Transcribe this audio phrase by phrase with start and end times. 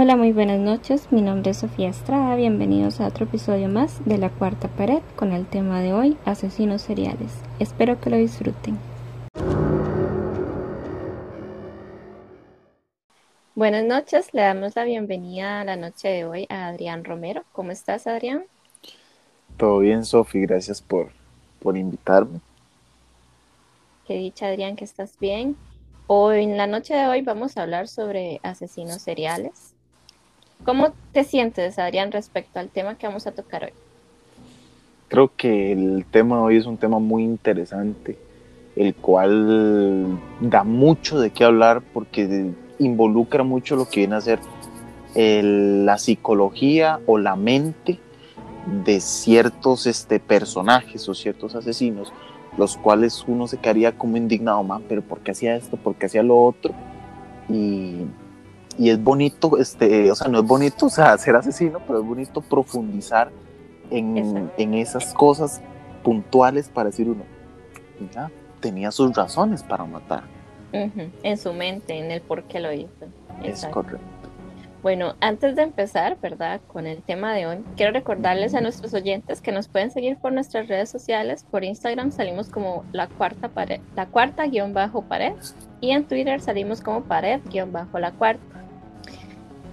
[0.00, 1.10] Hola, muy buenas noches.
[1.10, 2.36] Mi nombre es Sofía Estrada.
[2.36, 6.82] Bienvenidos a otro episodio más de La Cuarta Pared con el tema de hoy, asesinos
[6.82, 7.32] seriales.
[7.58, 8.78] Espero que lo disfruten.
[13.56, 17.42] Buenas noches, le damos la bienvenida a la noche de hoy a Adrián Romero.
[17.50, 18.44] ¿Cómo estás, Adrián?
[19.56, 21.10] Todo bien, Sofi, gracias por,
[21.58, 22.38] por invitarme.
[24.06, 25.56] Qué dicha, Adrián, que estás bien.
[26.06, 29.74] Hoy, en la noche de hoy, vamos a hablar sobre asesinos seriales.
[30.64, 33.72] ¿Cómo te sientes, Adrián, respecto al tema que vamos a tocar hoy?
[35.08, 38.18] Creo que el tema hoy es un tema muy interesante,
[38.76, 44.40] el cual da mucho de qué hablar porque involucra mucho lo que viene a ser
[45.14, 47.98] la psicología o la mente
[48.84, 52.12] de ciertos este, personajes o ciertos asesinos,
[52.58, 55.76] los cuales uno se quedaría como indignado, man, pero ¿por qué hacía esto?
[55.76, 56.74] ¿Por qué hacía lo otro?
[57.48, 58.02] Y
[58.78, 62.06] y es bonito, este, o sea, no es bonito o sea, ser asesino, pero es
[62.06, 63.30] bonito profundizar
[63.90, 65.60] en, en esas cosas
[66.02, 67.24] puntuales para decir uno,
[67.98, 70.22] mira, tenía sus razones para matar.
[70.72, 73.06] En su mente, en el por qué lo hizo.
[73.42, 73.98] Es correcto.
[74.82, 76.60] Bueno, antes de empezar, ¿verdad?
[76.68, 80.32] Con el tema de hoy, quiero recordarles a nuestros oyentes que nos pueden seguir por
[80.32, 81.44] nuestras redes sociales.
[81.50, 85.32] Por Instagram salimos como la cuarta pared, la cuarta guion bajo pared,
[85.80, 88.64] y en Twitter salimos como pared guion bajo la cuarta.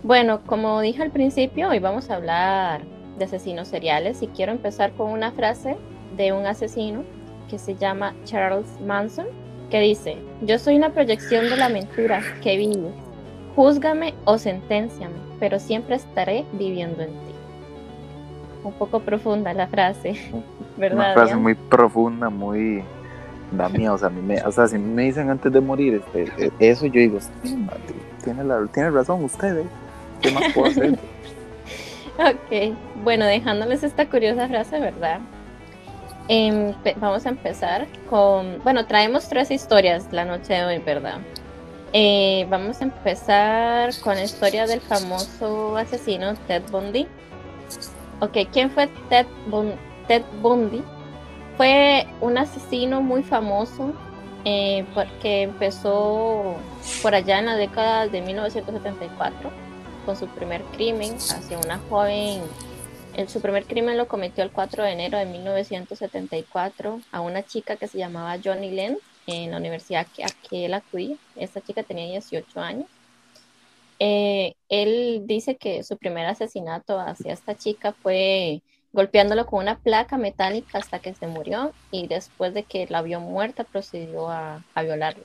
[0.06, 2.84] Bueno, como dije al principio, hoy vamos a hablar
[3.17, 5.78] de asesinos seriales y quiero empezar con una frase
[6.16, 7.03] de un asesino
[7.50, 9.26] que se llama Charles Manson,
[9.72, 12.94] que dice, yo soy una proyección de la mentira que vives,
[13.56, 17.33] júzgame o senténciame, pero siempre estaré viviendo en ti.
[18.64, 20.14] Un poco profunda la frase,
[20.78, 20.98] ¿verdad?
[20.98, 22.83] Una frase muy profunda, muy...
[23.52, 26.52] Da miedo, o sea, me, o sea, si me dicen antes de morir este, e,
[26.59, 27.17] eso, yo digo,
[28.23, 29.66] tiene, la, tiene razón ustedes.
[30.26, 30.56] ¿Qué más
[32.18, 35.20] ok, bueno, dejándoles esta curiosa frase, ¿verdad?
[36.28, 41.20] Em, vamos a empezar con, bueno, traemos tres historias la noche de hoy, ¿verdad?
[41.94, 47.08] Eh, vamos a empezar con la historia del famoso asesino Ted Bundy.
[48.22, 49.28] Ok, ¿quién fue Ted,
[50.08, 50.83] Ted Bundy?
[51.58, 53.94] Fue un asesino muy famoso
[54.44, 54.86] eh,
[55.22, 56.55] que empezó
[57.04, 59.64] por allá en la década de 1974
[60.05, 62.42] con su primer crimen hacia una joven.
[63.16, 67.76] El, su primer crimen lo cometió el 4 de enero de 1974 a una chica
[67.76, 71.16] que se llamaba Johnny Lenz en la universidad que, a que él acudía.
[71.36, 72.86] Esta chica tenía 18 años.
[73.99, 78.61] Eh, él dice que su primer asesinato hacia esta chica fue
[78.92, 83.20] golpeándolo con una placa metálica hasta que se murió y después de que la vio
[83.20, 85.23] muerta procedió a, a violarla.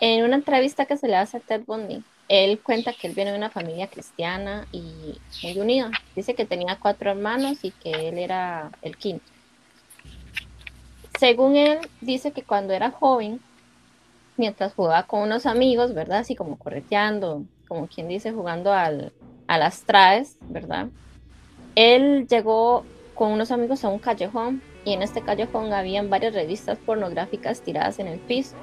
[0.00, 3.30] En una entrevista que se le hace a Ted Bundy, él cuenta que él viene
[3.30, 5.90] de una familia cristiana y muy unida.
[6.16, 9.26] Dice que tenía cuatro hermanos y que él era el quinto.
[11.20, 13.38] Según él, dice que cuando era joven,
[14.38, 16.20] mientras jugaba con unos amigos, ¿verdad?
[16.20, 19.12] Así como correteando, como quien dice, jugando al,
[19.46, 20.88] a las traes, ¿verdad?
[21.74, 26.78] Él llegó con unos amigos a un callejón y en este callejón habían varias revistas
[26.78, 28.56] pornográficas tiradas en el piso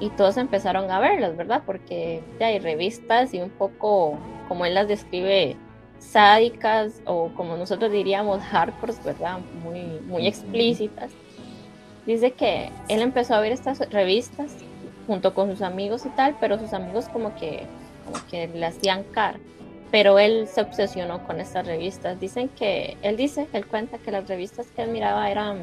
[0.00, 1.62] y todos empezaron a verlas, ¿verdad?
[1.64, 4.18] Porque ya hay revistas y un poco,
[4.48, 5.56] como él las describe,
[5.98, 9.38] sádicas o como nosotros diríamos hardcore, ¿verdad?
[9.62, 11.12] Muy, muy explícitas.
[12.06, 14.54] Dice que él empezó a ver estas revistas
[15.06, 17.66] junto con sus amigos y tal, pero sus amigos como que,
[18.04, 19.38] como que le hacían cara.
[19.90, 22.18] Pero él se obsesionó con estas revistas.
[22.18, 25.60] Dicen que, él dice, él cuenta que las revistas que él miraba eran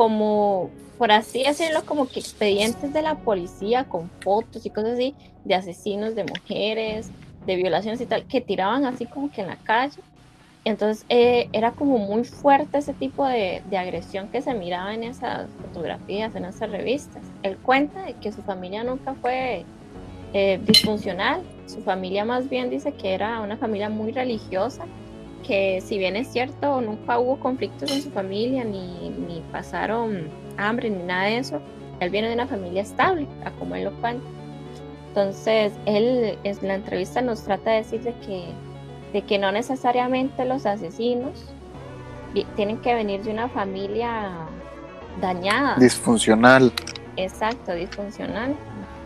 [0.00, 5.14] como por así decirlo, como que expedientes de la policía con fotos y cosas así
[5.44, 7.10] de asesinos de mujeres,
[7.44, 10.00] de violaciones y tal, que tiraban así como que en la calle.
[10.64, 15.04] Entonces eh, era como muy fuerte ese tipo de, de, agresión que se miraba en
[15.04, 17.22] esas fotografías, en esas revistas.
[17.42, 19.66] Él cuenta de que su familia nunca fue
[20.32, 24.86] eh, disfuncional, su familia más bien dice que era una familia muy religiosa,
[25.46, 30.90] que si bien es cierto, nunca hubo conflictos en su familia ni, ni pasaron hambre
[30.90, 31.60] ni nada de eso.
[32.00, 34.26] Él viene de una familia estable, a como él lo cuenta.
[35.08, 38.44] Entonces, él en la entrevista nos trata de decir de que,
[39.12, 41.52] de que no necesariamente los asesinos
[42.54, 44.30] tienen que venir de una familia
[45.20, 45.76] dañada.
[45.78, 46.72] Disfuncional.
[47.16, 48.54] Exacto, disfuncional.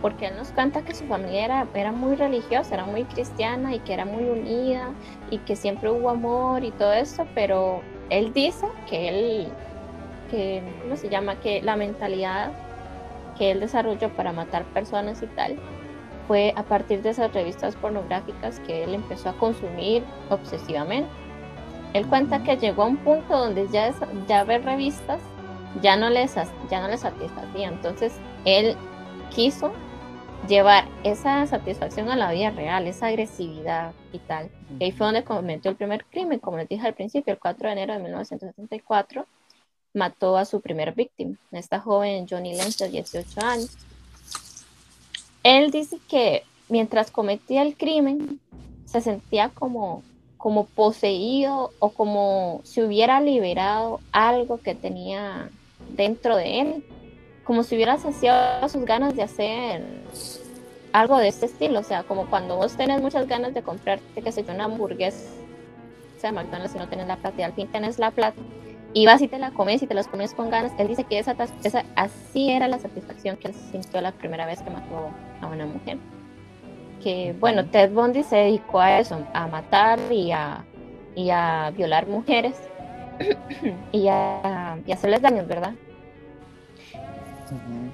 [0.05, 3.79] Porque él nos cuenta que su familia era, era muy religiosa, era muy cristiana y
[3.79, 4.91] que era muy unida
[5.31, 7.81] y que siempre hubo amor y todo eso, pero
[8.11, 9.49] él dice que él
[10.31, 11.37] que, ¿cómo se llama?
[11.37, 12.53] Que la mentalidad
[13.39, 15.57] que él desarrolló para matar personas y tal,
[16.29, 21.09] fue a partir de esas revistas pornográficas que él empezó a consumir obsesivamente.
[21.95, 23.91] Él cuenta que llegó a un punto donde ya,
[24.29, 25.23] ya ver revistas
[25.81, 26.35] ya no, les,
[26.71, 27.69] ya no les satisfacía.
[27.69, 28.77] Entonces él
[29.31, 29.73] quiso
[30.49, 34.51] llevar esa satisfacción a la vida real, esa agresividad y tal.
[34.79, 37.69] Y ahí fue donde cometió el primer crimen, como les dije al principio, el 4
[37.69, 39.27] de enero de 1974,
[39.95, 43.77] mató a su primer víctima, esta joven Johnny Lenz de 18 años.
[45.43, 48.41] Él dice que mientras cometía el crimen,
[48.87, 50.03] se sentía como,
[50.37, 55.51] como poseído o como si hubiera liberado algo que tenía
[55.97, 56.85] dentro de él
[57.45, 59.83] como si hubiera saciado sus ganas de hacer
[60.93, 64.33] algo de este estilo, o sea, como cuando vos tenés muchas ganas de comprarte, que
[64.33, 65.19] sé yo, una hamburguesa
[66.23, 68.41] de McDonald's si no tenés la plata y al fin tenés la plata
[68.95, 71.19] y vas y te la comes y te las comes con ganas, él dice que
[71.19, 75.11] esa, esa así era la satisfacción que él sintió la primera vez que mató
[75.41, 75.99] a una mujer.
[77.03, 80.65] Que bueno, Ted Bundy se dedicó a eso, a matar y a,
[81.17, 82.55] y a violar mujeres
[83.93, 85.75] y a, y hacerles daños, ¿verdad?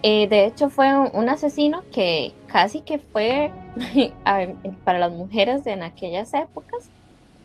[0.02, 3.52] Eh, de hecho, fue un, asesino que casi que fue
[4.84, 6.88] para las mujeres de en aquellas épocas.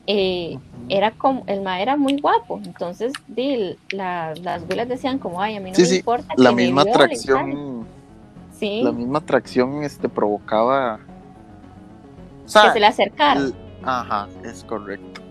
[0.08, 2.62] Eh, era como el ma era muy guapo.
[2.64, 3.14] Entonces
[3.92, 7.88] las güelas decían como ay a mí no me importa la misma atracción
[8.60, 8.82] sí.
[8.84, 11.00] La misma atracción este provocaba
[12.46, 13.42] que se le acercara.
[13.84, 15.22] ajá es correcto.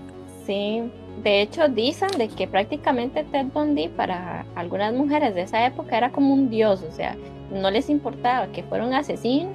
[0.44, 0.82] Sí
[1.22, 6.10] de hecho, dicen de que prácticamente Ted Bundy para algunas mujeres de esa época era
[6.10, 7.16] como un dios, o sea,
[7.50, 9.50] no les importaba que fuera un asesino,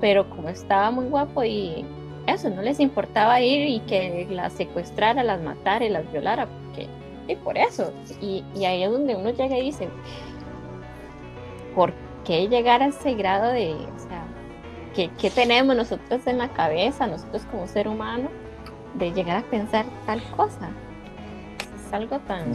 [0.00, 1.84] pero como estaba muy guapo y
[2.26, 6.88] eso, no les importaba ir y que las secuestrara, las matara y las violara, porque,
[7.28, 9.88] y por eso, y, ahí es donde uno llega y dice,
[11.74, 11.92] ¿por
[12.24, 14.24] qué llegar a ese grado de, o sea,
[14.94, 18.28] ¿qué, qué tenemos nosotros en la cabeza, nosotros como ser humano,
[18.94, 20.70] de llegar a pensar tal cosa?
[21.92, 22.52] Algo tan,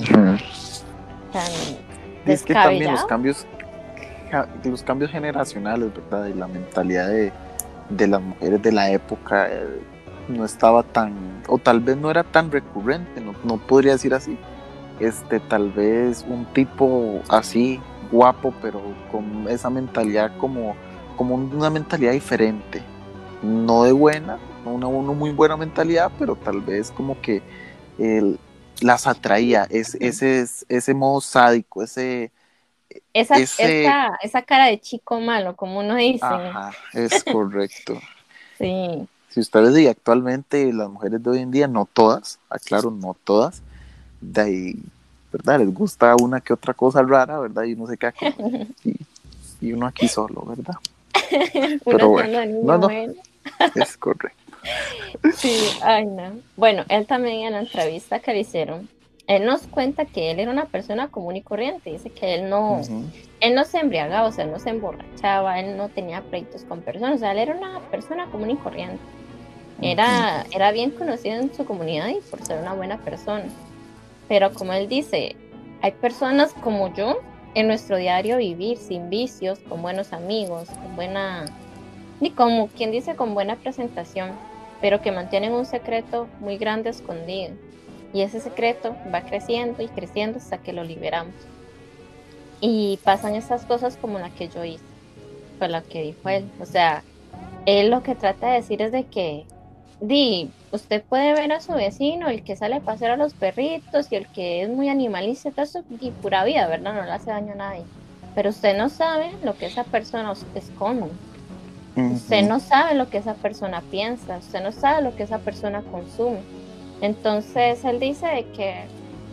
[2.26, 3.46] es que también los cambios
[4.64, 9.80] los cambios generacionales verdad y la mentalidad de, las mujeres de la época eh,
[10.28, 11.14] no estaba tan
[11.48, 14.38] o tal vez no era tan recurrente no, podría decir así.
[15.00, 17.80] Este tal vez un tipo así
[18.12, 18.82] guapo pero
[19.12, 20.76] con esa mentalidad como
[21.16, 22.82] como una mentalidad diferente.
[23.42, 27.42] No de buena no una, una muy buena mentalidad pero tal vez como que
[28.00, 28.40] el,
[28.82, 32.32] las atraía, es, ese, ese modo sádico, ese...
[33.14, 36.26] Esa, esa, cara de chico malo, como uno dice.
[36.26, 38.00] Ajá, es correcto.
[38.58, 39.08] sí.
[39.30, 43.62] Si ustedes dicen actualmente, las mujeres de hoy en día, no todas, aclaro, no todas,
[44.20, 44.76] de ahí,
[45.32, 45.60] ¿verdad?
[45.60, 47.64] Les gusta una que otra cosa rara, ¿verdad?
[47.64, 48.14] Y uno se cae
[48.84, 48.96] y,
[49.62, 50.76] y uno aquí solo, ¿verdad?
[51.86, 52.90] Pero bueno, no, no,
[53.76, 54.47] es correcto.
[55.36, 56.40] Sí, ay no.
[56.56, 58.90] Bueno, él también en la entrevista que le hicieron,
[59.28, 61.92] él nos cuenta que él era una persona común y corriente.
[61.92, 62.82] Dice que él no,
[63.40, 66.82] él no se embriagaba, o sea, él no se emborrachaba, él no tenía pleitos con
[66.82, 69.00] personas, o sea, él era una persona común y corriente.
[69.82, 73.46] Era, era bien conocido en su comunidad y por ser una buena persona.
[74.28, 75.36] Pero como él dice,
[75.82, 77.20] hay personas como yo
[77.54, 81.46] en nuestro diario vivir sin vicios, con buenos amigos, con buena,
[82.20, 84.32] ni como quien dice, con buena presentación
[84.82, 87.54] pero que mantienen un secreto muy grande escondido.
[88.14, 91.34] Y ese secreto va creciendo y creciendo hasta que lo liberamos.
[92.62, 94.84] Y pasan esas cosas como la que yo hice,
[95.58, 96.50] fue la que dijo él.
[96.62, 97.04] O sea,
[97.66, 99.46] él lo que trata de decir es de que,
[100.00, 104.12] di, usted puede ver a su vecino, el que sale a pasear a los perritos
[104.12, 106.96] y el que es muy animalista, todo eso, y pura vida, ¿verdad?
[106.96, 107.84] No le hace daño a nadie.
[108.34, 111.10] Pero usted no sabe lo que esa persona esconde.
[111.98, 115.82] Usted no sabe lo que esa persona piensa, usted no sabe lo que esa persona
[115.82, 116.40] consume.
[117.02, 118.86] Entonces él dice que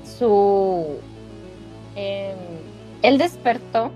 [0.04, 0.98] su...
[1.94, 2.36] Em,
[3.02, 3.90] él despertó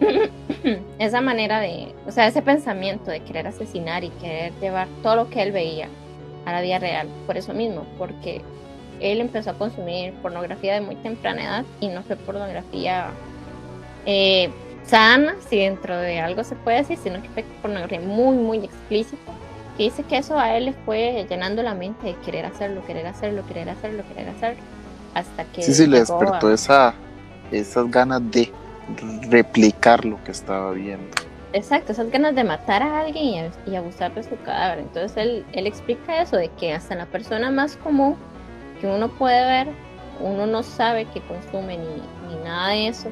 [0.98, 5.30] esa manera de, o sea, ese pensamiento de querer asesinar y querer llevar todo lo
[5.30, 5.88] que él veía
[6.46, 8.42] a la vida real, por eso mismo, porque
[9.00, 13.08] él empezó a consumir pornografía de muy temprana edad y no fue pornografía
[14.06, 14.50] eh,
[14.86, 19.32] sana, si dentro de algo se puede decir, sino que fue pornografía muy, muy explícita,
[19.76, 23.06] que dice que eso a él le fue llenando la mente de querer hacerlo, querer
[23.06, 24.62] hacerlo, querer hacerlo, querer hacerlo,
[25.14, 25.62] hasta que...
[25.62, 26.94] Sí, sí, le despertó esa,
[27.50, 28.52] esas ganas de
[29.28, 31.16] replicar lo que estaba viendo.
[31.52, 34.80] Exacto, esas ganas de matar a alguien y, abusar de su cadáver.
[34.80, 38.16] Entonces él, él explica eso, de que hasta la persona más común
[38.80, 39.68] que uno puede ver,
[40.20, 43.08] uno no sabe que consume ni, ni nada de eso,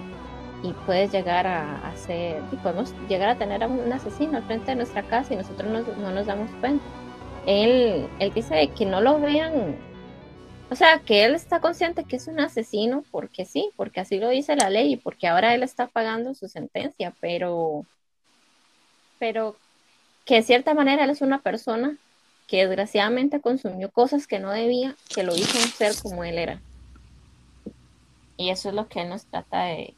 [0.62, 4.66] y puedes llegar a, hacer, y podemos llegar a tener a un asesino al frente
[4.66, 6.85] de nuestra casa y nosotros no, nos damos cuenta.
[7.47, 9.76] Él, él dice que no lo vean,
[10.71, 14.28] o sea, que él está consciente que es un asesino porque sí, porque así lo
[14.28, 17.85] dice la ley y porque ahora él está pagando su sentencia, pero,
[19.19, 19.57] pero
[20.25, 21.99] que de cierta manera él es una persona
[22.47, 26.61] que desgraciadamente consumió cosas que no debía, que lo hizo un ser como él era.
[28.37, 29.95] Y eso es lo que él nos trata de,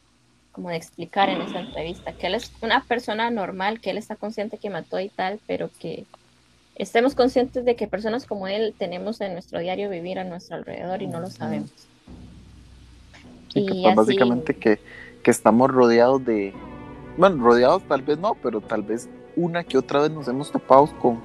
[0.55, 4.15] como de explicar en esa entrevista, que él es una persona normal, que él está
[4.15, 6.05] consciente que mató y tal, pero que
[6.75, 11.01] estemos conscientes de que personas como él tenemos en nuestro diario vivir a nuestro alrededor
[11.01, 11.71] y no lo sabemos.
[13.53, 14.79] y pues, básicamente que,
[15.21, 16.53] que estamos rodeados de,
[17.17, 20.87] bueno, rodeados tal vez no, pero tal vez una que otra vez nos hemos topado
[20.99, 21.19] con,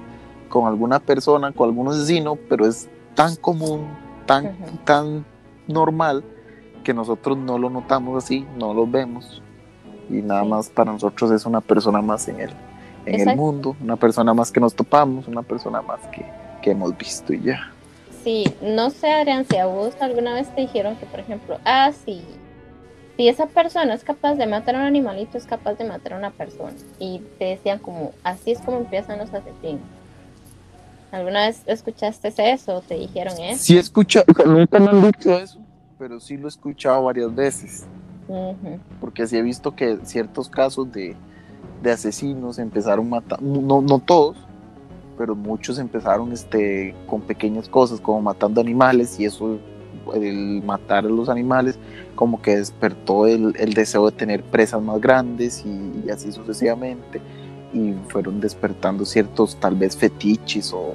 [0.49, 3.87] con alguna persona, con algún asesino, pero es tan común,
[4.25, 5.25] tan, tan
[5.67, 6.21] normal
[6.81, 9.41] que nosotros no lo notamos así, no lo vemos
[10.11, 12.51] y nada más para nosotros es una persona más en el,
[13.05, 16.25] en el mundo, una persona más que nos topamos, una persona más que,
[16.61, 17.71] que hemos visto y ya.
[18.23, 21.91] Sí, no sé Adrián, si a vos alguna vez te dijeron que por ejemplo, ah,
[22.05, 22.23] sí,
[23.17, 26.17] si esa persona es capaz de matar a un animalito, es capaz de matar a
[26.17, 26.73] una persona.
[26.97, 29.81] Y te decían como, así es como empiezan los asesinos.
[31.11, 33.63] ¿Alguna vez escuchaste eso o te dijeron eso?
[33.63, 35.60] Sí, escucha, nunca me han dicho eso
[36.01, 37.85] pero sí lo he escuchado varias veces.
[38.99, 41.15] Porque sí he visto que ciertos casos de,
[41.83, 44.35] de asesinos empezaron matando, no, no todos,
[45.15, 49.59] pero muchos empezaron este, con pequeñas cosas, como matando animales, y eso,
[50.15, 51.77] el matar a los animales,
[52.15, 57.21] como que despertó el, el deseo de tener presas más grandes y, así sucesivamente,
[57.73, 60.93] y fueron despertando ciertos tal vez fetiches o,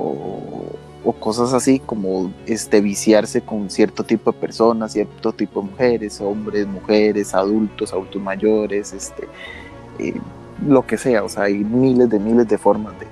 [0.00, 0.64] o
[1.10, 6.66] cosas así como este viciarse con cierto tipo de personas, cierto tipo de mujeres, hombres,
[6.68, 9.26] mujeres, adultos, adultos mayores, este
[9.98, 10.14] eh,
[10.66, 13.06] lo que sea, o sea, hay miles de miles de formas de,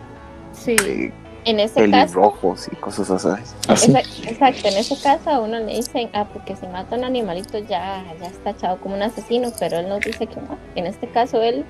[0.52, 1.12] sí.
[1.44, 3.92] en ese caso rojos y cosas así.
[4.28, 7.58] Exacto, en ese caso a uno le dicen, ah, porque si mata a un animalito
[7.58, 10.56] ya, ya está echado como un asesino, pero él nos dice que no.
[10.76, 11.64] En este caso él,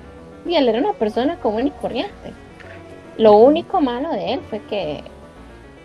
[0.45, 2.33] él era una persona común y corriente.
[3.17, 5.03] Lo único malo de él fue que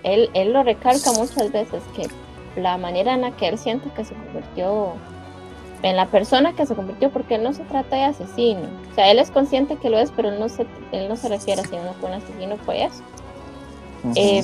[0.06, 2.08] él, él lo recalca muchas veces, que
[2.60, 4.94] la manera en la que él siente que se convirtió
[5.82, 8.62] en la persona que se convirtió, porque él no se trata de asesino.
[8.90, 11.28] O sea, él es consciente que lo es, pero él no se, él no se
[11.28, 13.02] refiere a si uno fue un asesino, fue eso.
[14.14, 14.42] Eh,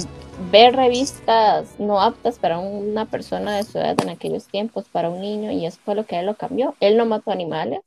[0.50, 5.20] ver revistas no aptas para una persona de su edad en aquellos tiempos, para un
[5.20, 6.74] niño, y eso fue lo que él lo cambió.
[6.80, 7.80] Él no mató animales,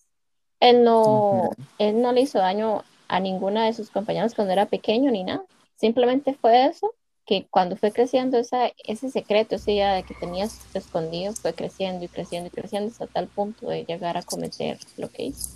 [0.62, 5.12] él no, él no le hizo daño a ninguna de sus compañeros cuando era pequeño
[5.12, 5.44] ni nada.
[5.76, 6.94] Simplemente fue eso
[7.26, 12.06] que cuando fue creciendo esa, ese secreto, esa idea de que tenías escondido, fue creciendo
[12.06, 15.50] y creciendo y creciendo hasta tal punto de llegar a cometer lo que hizo.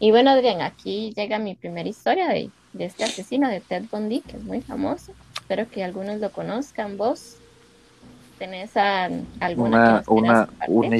[0.00, 4.20] Y bueno, Adrián, aquí llega mi primera historia de, de este asesino de Ted Bundy,
[4.20, 5.12] que es muy famoso.
[5.34, 6.96] Espero que algunos lo conozcan.
[6.96, 7.36] ¿Vos
[8.38, 10.96] tenés alguna una, una,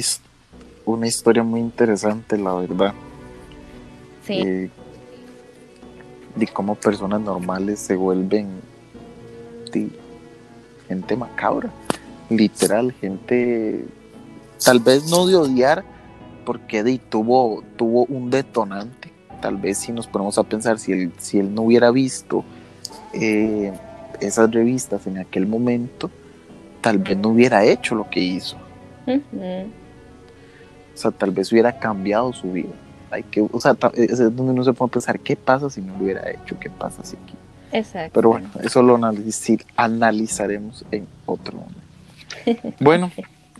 [0.86, 2.94] una, historia muy interesante, la verdad?
[4.24, 4.34] Sí.
[4.34, 4.70] Eh,
[6.36, 8.61] de cómo personas normales se vuelven
[10.88, 11.70] gente, macabra,
[12.28, 13.84] literal, gente
[14.64, 15.84] tal vez no de odiar,
[16.44, 19.12] porque de, tuvo, tuvo un detonante.
[19.40, 22.44] Tal vez si nos ponemos a pensar, si él, si él no hubiera visto
[23.12, 23.72] eh,
[24.20, 26.10] esas revistas en aquel momento,
[26.80, 28.56] tal vez no hubiera hecho lo que hizo.
[29.06, 32.70] O sea, tal vez hubiera cambiado su vida.
[33.10, 36.04] Hay que, o sea, es donde uno se puede pensar, ¿qué pasa si no lo
[36.04, 36.58] hubiera hecho?
[36.58, 37.16] ¿Qué pasa si
[37.72, 38.12] Exacto.
[38.14, 38.98] Pero bueno, eso lo
[39.76, 41.80] analizaremos en otro momento.
[42.80, 43.10] Bueno,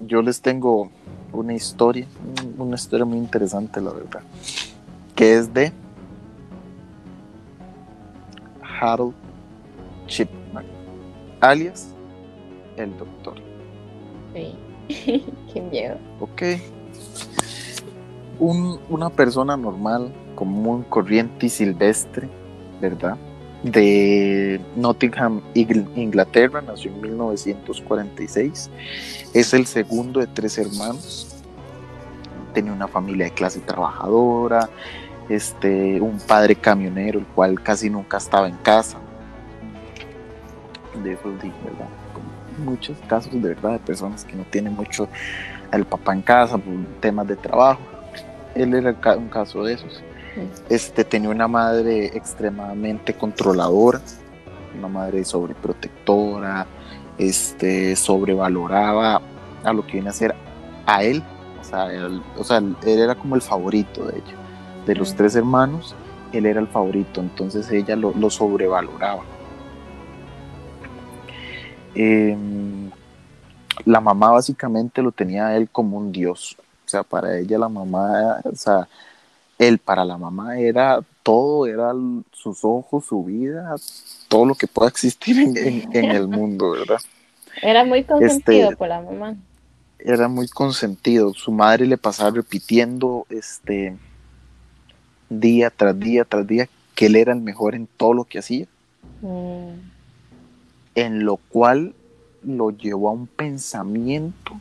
[0.01, 0.91] yo les tengo
[1.33, 2.07] una historia,
[2.59, 4.21] una historia muy interesante, la verdad,
[5.15, 5.73] que es de
[8.81, 9.15] Harold
[10.07, 10.65] Chipman,
[11.41, 11.89] alias
[12.77, 13.35] el doctor.
[14.35, 14.55] Sí,
[15.53, 15.97] qué miedo.
[16.21, 16.43] Ok.
[18.39, 22.29] una persona normal, común, corriente y silvestre,
[22.81, 23.17] ¿verdad?
[23.63, 28.71] De Nottingham, Inglaterra, nació en 1946.
[29.35, 31.43] Es el segundo de tres hermanos.
[32.55, 34.69] Tenía una familia de clase trabajadora,
[35.29, 38.99] este, un padre camionero, el cual casi nunca estaba en casa.
[41.03, 41.89] De ¿verdad?
[42.59, 45.09] muchos casos de verdad de personas que no tienen mucho
[45.71, 47.81] al papá en casa por temas de trabajo.
[48.55, 50.03] Él era un caso de esos.
[50.69, 54.01] Este, tenía una madre extremadamente controladora,
[54.77, 56.67] una madre sobreprotectora,
[57.19, 59.21] este, sobrevaloraba
[59.63, 60.35] a lo que viene a ser
[60.87, 61.23] a él,
[61.61, 64.35] O sea, él, o sea, él era como el favorito de ella.
[64.87, 65.95] De los tres hermanos,
[66.33, 69.23] él era el favorito, entonces ella lo, lo sobrevaloraba.
[71.95, 72.91] Em,
[73.85, 76.57] la mamá básicamente lo tenía a él como un dios.
[76.85, 78.89] O sea, para ella la mamá, o sea,
[79.59, 81.93] él para la mamá era todo, era
[82.33, 83.75] sus ojos, su vida,
[84.29, 87.01] todo lo que pueda existir en, el mundo, ¿verdad?
[87.61, 89.37] Era muy consentido este, por la mamá.
[89.99, 91.33] Era muy consentido.
[91.35, 93.97] Su madre le pasaba repitiendo este
[95.29, 98.67] día tras día tras día que él era el mejor en todo lo que hacía.
[99.21, 99.75] Mm.
[100.95, 101.95] En lo cual
[102.43, 104.61] lo llevó a un pensamiento,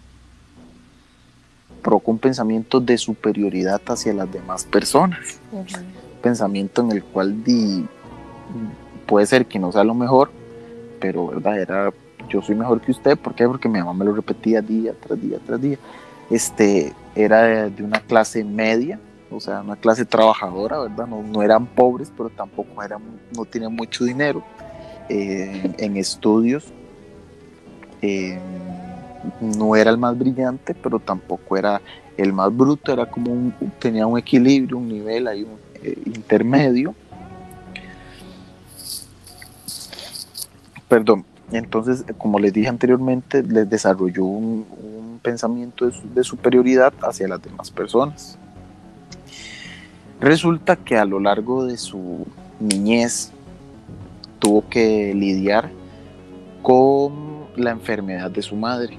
[1.82, 5.40] provocó un pensamiento de superioridad hacia las demás personas.
[6.22, 7.86] Pensamiento en el cual di,
[9.06, 10.32] puede ser que no sea lo mejor,
[11.00, 11.94] pero verdad era
[12.30, 13.46] yo soy mejor que usted, ¿por qué?
[13.48, 15.78] Porque mi mamá me lo repetía día tras día tras día.
[16.30, 21.08] Este era de, una clase media, o sea, una clase trabajadora, ¿verdad?
[21.08, 23.02] No, no eran pobres, pero tampoco eran,
[23.36, 24.44] no tenían mucho dinero
[25.10, 26.72] eh, en estudios
[28.02, 28.40] eh,
[29.40, 31.82] no era el más brillante, pero tampoco era
[32.18, 36.94] el más bruto, era como un, tenía un equilibrio, un nivel ahí un, eh, intermedio.
[40.88, 44.66] Perdón, entonces, como les dije anteriormente, les desarrolló un,
[45.22, 48.40] pensamiento de, de, superioridad hacia las demás personas.
[50.20, 52.26] Resulta que a lo largo de su
[52.60, 53.32] niñez
[54.40, 55.70] tuvo que lidiar
[56.64, 58.98] con la enfermedad de su madre,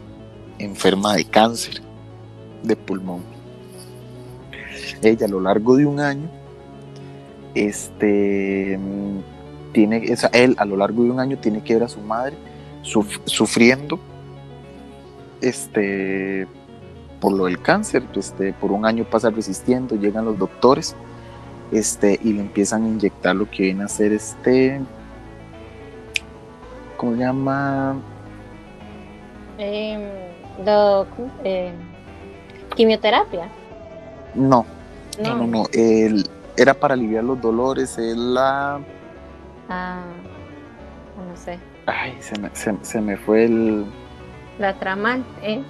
[0.65, 1.83] enferma de cáncer
[2.63, 3.23] de pulmón.
[5.03, 6.29] Ella a lo largo de un año,
[7.55, 8.79] este,
[9.73, 12.37] tiene, él a lo largo de un año tiene que ver a su madre
[12.83, 13.99] sufriendo
[15.41, 16.47] este,
[17.21, 20.95] por lo del cáncer, este, por un año pasa resistiendo, llegan los doctores
[21.71, 24.81] este, y le empiezan a inyectar lo que viene a ser este,
[26.97, 27.97] ¿cómo se llama?
[29.59, 30.32] Eh,
[31.45, 31.73] eh,
[32.75, 33.49] quimioterapia.
[34.35, 34.65] No,
[35.21, 35.65] no, no, no.
[36.57, 37.97] era para aliviar los dolores.
[37.99, 38.81] La.
[39.69, 40.05] Ah,
[41.17, 41.59] no sé.
[41.87, 42.51] Ay, se me,
[42.83, 43.87] se, me fue el.
[44.59, 45.63] La tramal, ¿eh?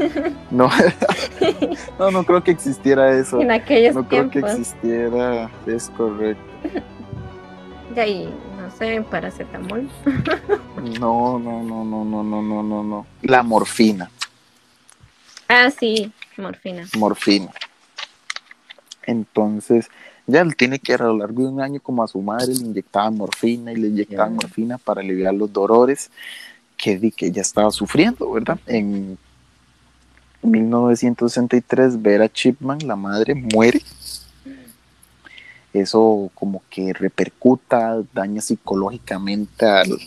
[0.50, 0.68] No,
[1.98, 3.40] no, no creo que existiera eso.
[3.40, 6.42] En aquellos No creo que existiera, es correcto.
[7.94, 8.34] De ahí
[8.78, 9.88] sé, paracetamol.
[11.00, 13.06] no, no, no, no, no, no, no, no, no.
[13.22, 14.10] La morfina.
[15.48, 16.86] Ah, sí, morfina.
[16.96, 17.52] Morfina.
[19.04, 19.88] Entonces,
[20.26, 22.48] ya él tiene que ir a lo largo de un año como a su madre
[22.48, 26.10] le inyectaban morfina y le inyectaban morfina para aliviar los dolores
[26.76, 28.58] que, que ella estaba sufriendo, ¿verdad?
[28.66, 29.16] En
[30.42, 33.80] 1963, Vera Chipman, la madre, muere
[35.80, 39.98] eso como que repercuta, daña psicológicamente al,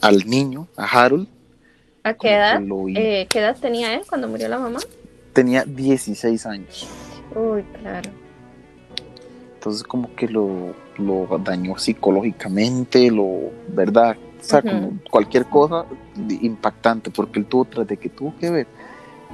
[0.00, 1.28] al niño, a Harold.
[2.08, 2.62] ¿A qué edad?
[2.94, 4.80] Eh, ¿Qué edad tenía él cuando murió la mamá?
[5.32, 6.88] Tenía 16 años.
[7.34, 8.10] Uy, claro.
[9.54, 14.16] Entonces como que lo, lo dañó psicológicamente, lo, ¿verdad?
[14.40, 15.84] O sea, como cualquier cosa
[16.16, 18.66] impactante, porque él tuvo, tras de que tuvo que ver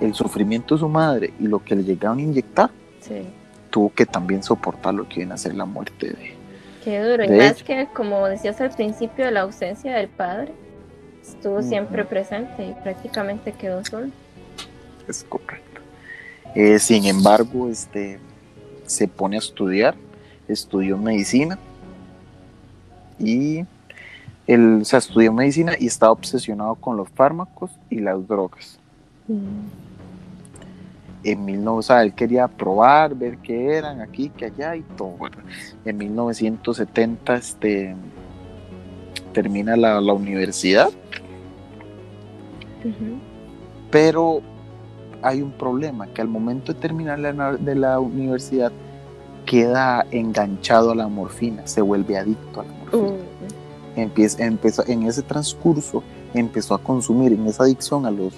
[0.01, 3.23] el sufrimiento de su madre y lo que le llegaron a inyectar, sí
[3.75, 6.35] tuvo que también soportar lo que viene a ser la muerte de.
[6.85, 10.53] Qué duro, y más que, como decías al principio, la ausencia del padre
[11.29, 14.09] estuvo siempre presente y prácticamente quedó solo.
[15.09, 15.81] Es correcto.
[16.55, 18.19] Eh, sin embargo, este,
[18.87, 19.95] se pone a estudiar,
[20.49, 21.59] estudió medicina
[23.19, 23.65] y
[24.47, 28.79] él o sea, estudió medicina y estaba obsesionado con los fármacos y las drogas.
[29.27, 29.85] Mm
[31.25, 35.17] en 19, o sea, él quería probar, ver qué eran aquí, que allá y todo.
[35.85, 37.97] En 1970 este,
[39.35, 40.88] termina la, universidad,
[43.90, 44.40] pero
[45.23, 48.73] hay un problema, que al momento de terminar la, de la universidad
[49.44, 53.25] queda enganchado a la morfina, se vuelve adicto a la morfina.
[53.97, 58.33] Empieza, empezó, en ese transcurso empezó a consumir en esa adicción a los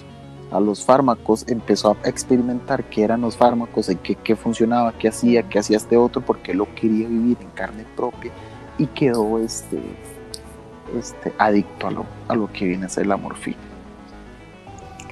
[0.51, 5.43] a los fármacos, empezó a experimentar qué eran los fármacos, qué, qué funcionaba, qué hacía,
[5.43, 8.31] qué hacía este otro, porque lo quería vivir en carne propia
[8.77, 9.81] y quedó este,
[10.97, 13.57] este, adicto a lo, a lo que viene a ser la morfina.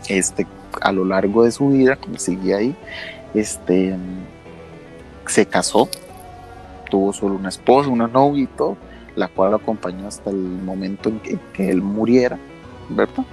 [0.07, 0.45] Este,
[0.81, 2.75] a lo largo de su vida, como seguía ahí,
[3.33, 3.95] este,
[5.25, 5.89] se casó,
[6.89, 8.77] tuvo solo una esposa, una novia y todo,
[9.15, 12.37] la cual lo acompañó hasta el momento en que, que él muriera,
[12.89, 13.25] ¿verdad?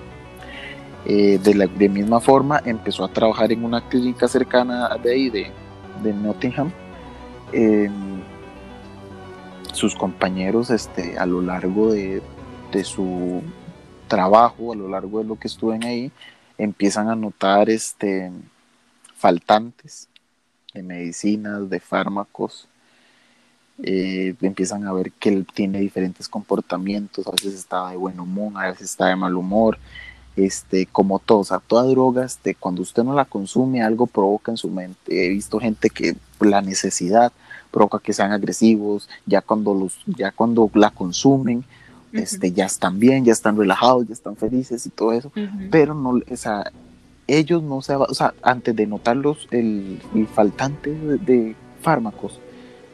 [1.04, 5.30] Eh, de la de misma forma, empezó a trabajar en una clínica cercana de ahí,
[5.30, 5.50] de,
[6.02, 6.70] de Nottingham.
[9.72, 12.22] sus compañeros este, a lo largo de,
[12.72, 13.42] de, su
[14.08, 16.10] trabajo, a lo largo de lo que estuven ahí,
[16.58, 18.30] empiezan a notar este,
[19.16, 20.08] faltantes
[20.74, 22.68] de medicinas, de fármacos,
[23.82, 28.52] eh, empiezan a ver que él tiene diferentes comportamientos, a veces está de buen humor,
[28.56, 29.78] a veces está de mal humor,
[30.36, 34.50] este, como todo, o sea, toda droga, este, cuando usted no la consume, algo provoca
[34.50, 35.26] en su mente.
[35.26, 37.32] He visto gente que la necesidad
[37.70, 41.64] provoca que sean agresivos, ya cuando, los, ya cuando la consumen,
[42.12, 45.32] este, ya están bien, ya están relajados, ya están felices y todo eso,
[45.70, 46.70] pero no, o sea,
[47.26, 52.40] ellos no se, o sea, antes de notarlos el, el faltante de, fármacos,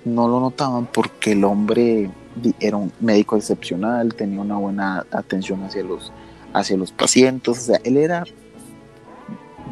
[0.04, 2.10] no lo notaban porque el hombre
[2.58, 6.12] era un médico excepcional, tenía una buena atención hacia los,
[6.54, 8.24] hacia los pacientes, o sea, él era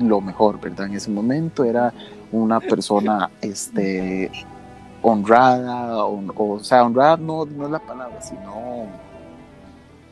[0.01, 0.87] lo mejor, ¿verdad?
[0.87, 1.93] En ese momento era
[2.31, 4.31] una persona este,
[5.01, 8.87] honrada, o, o sea, honrada no, no es la palabra, sino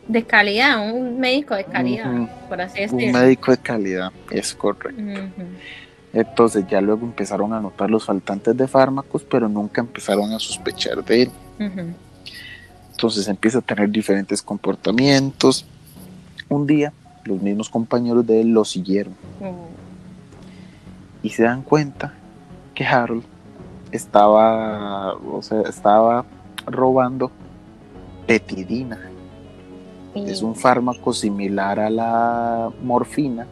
[0.08, 3.06] de calidad, un médico de calidad, por así decirlo.
[3.06, 5.02] Un médico de calidad, es correcto.
[6.12, 11.04] Entonces ya luego empezaron a notar los faltantes de fármacos, pero nunca empezaron a sospechar
[11.04, 11.30] de él.
[12.92, 15.66] Entonces empieza a tener diferentes comportamientos.
[16.48, 16.92] Un día
[17.24, 19.14] los mismos compañeros de él lo siguieron.
[19.40, 19.68] Oh.
[21.22, 22.12] Y se dan cuenta
[22.74, 23.24] que Harold
[23.90, 26.26] estaba, o sea, estaba
[26.66, 27.30] robando
[28.26, 29.10] petidina
[30.14, 33.46] es un fármaco similar a la morfina.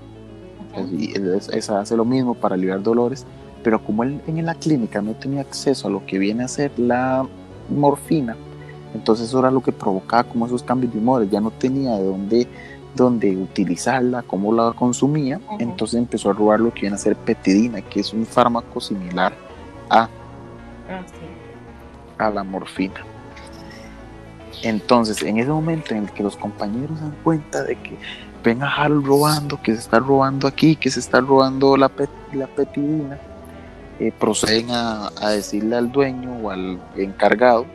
[1.53, 3.27] Esa hace lo mismo para aliviar dolores,
[3.63, 6.73] pero como él en la clínica no tenía acceso a lo que viene a ser
[6.79, 7.27] la
[7.69, 8.37] morfina,
[8.95, 12.05] entonces eso era lo que provocaba como esos cambios de humores, ya no tenía de
[12.05, 12.49] dónde,
[12.95, 17.83] dónde utilizarla, cómo la consumía, entonces empezó a robar lo que viene a ser petidina,
[17.83, 19.35] que es un fármaco similar
[19.91, 20.09] a,
[20.89, 21.05] ah,
[22.19, 23.12] a la morfina.
[24.63, 27.97] Entonces, en ese momento en el que los compañeros dan cuenta de que
[28.45, 31.91] ven a Harold robando, que se está robando aquí, que se está robando la,
[32.33, 33.19] la petidina,
[33.99, 37.67] eh, proceden a, decirle al dueño o al encargado,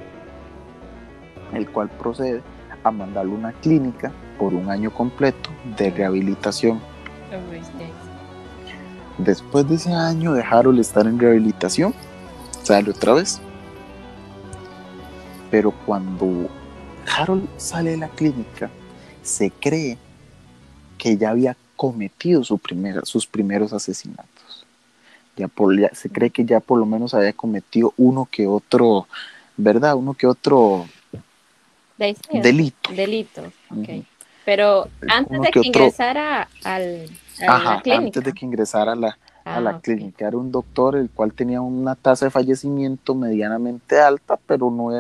[1.54, 2.42] el cual procede
[2.84, 6.80] a mandarle una clínica por un año completo de rehabilitación.
[9.18, 11.94] Después de ese año de Harold estar en rehabilitación,
[12.64, 13.42] sale otra vez.
[15.50, 16.50] Pero cuando
[17.08, 18.70] Harold sale de la clínica,
[19.24, 19.98] se cree
[20.98, 24.66] que ya había cometido sus primeros asesinatos.
[25.36, 25.50] Ya,
[25.94, 29.08] se cree que ya por lo menos había cometido uno que otro,
[29.56, 29.96] ¿verdad?
[29.96, 30.88] Uno que otro
[31.98, 32.92] delito.
[32.92, 34.04] Delito, ok.
[34.46, 37.10] Pero antes de que, ingresara al,
[37.48, 38.06] a la clínica.
[38.06, 40.28] Antes de que ingresara a la, a la ah, clínica.
[40.28, 44.92] Era un doctor el cual tenía una tasa de fallecimiento medianamente alta, pero no,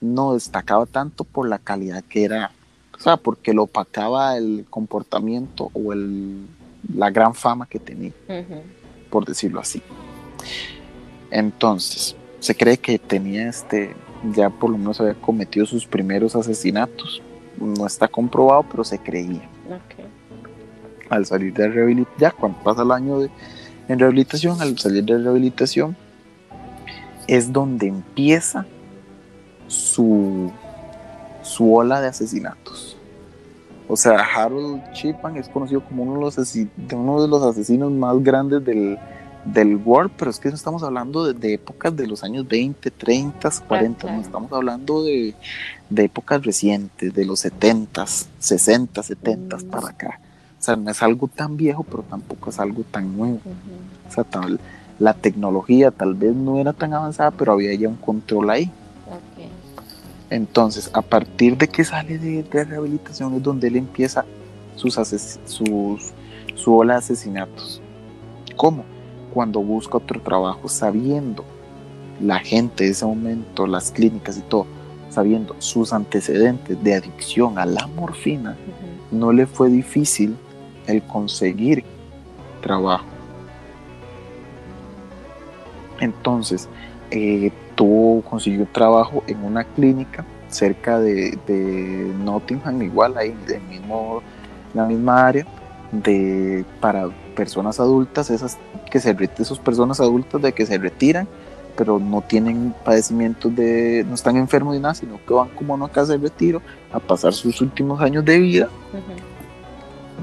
[0.00, 2.52] no destacaba tanto por la calidad que era,
[2.94, 6.46] o sea, porque lo opacaba el comportamiento o el,
[6.94, 8.12] la gran fama que tenía,
[9.10, 9.82] por decirlo así.
[11.30, 13.94] Entonces, se cree que tenía este,
[14.34, 17.22] ya por lo menos había cometido sus primeros asesinatos.
[17.58, 19.48] No está comprobado, pero se creía.
[21.08, 23.30] Al salir de rehabilitación, ya cuando pasa el año de,
[23.88, 25.96] en rehabilitación, al salir de rehabilitación,
[27.26, 28.66] es donde empieza
[29.70, 30.50] su,
[31.42, 32.96] su ola de asesinatos.
[33.88, 36.56] O sea, Harold Chipman es conocido como uno de los,
[36.92, 38.98] uno de los asesinos más grandes del,
[39.44, 43.50] del world, pero es que no estamos hablando de, épocas de los años 20, 30,
[43.66, 45.34] 40, no estamos hablando de,
[45.96, 50.20] épocas recientes, de los 70, 60, 70 para acá.
[50.58, 53.40] O sea, no es algo tan viejo, pero tampoco es algo tan nuevo.
[54.08, 54.24] O sea,
[54.98, 58.70] la tecnología tal vez no era tan avanzada, pero había ya un control ahí.
[60.30, 64.24] Entonces, a partir de que sale de, rehabilitación es donde él empieza
[64.76, 66.12] sus, sus,
[66.54, 67.82] su ola de asesinatos.
[68.56, 68.84] ¿Cómo?
[69.34, 71.44] Cuando busca otro trabajo, sabiendo
[72.20, 74.66] la gente de ese momento, las clínicas y todo,
[75.08, 78.56] sabiendo sus antecedentes de adicción a la morfina,
[79.10, 80.36] no le fue difícil
[80.86, 81.84] el conseguir
[82.60, 83.06] trabajo.
[86.00, 86.68] Entonces,
[87.10, 94.20] eh, tuvo, consiguió trabajo en una clínica cerca de, Nottingham, igual ahí, en mismo,
[94.74, 95.46] la misma área,
[95.90, 98.58] de, para personas adultas, esas
[98.90, 101.26] que se esas personas adultas de que se retiran,
[101.74, 105.76] pero no tienen padecimientos de, no están enfermos ni nada, sino que van como a
[105.76, 106.60] una casa de retiro
[106.92, 108.68] a pasar sus últimos años de vida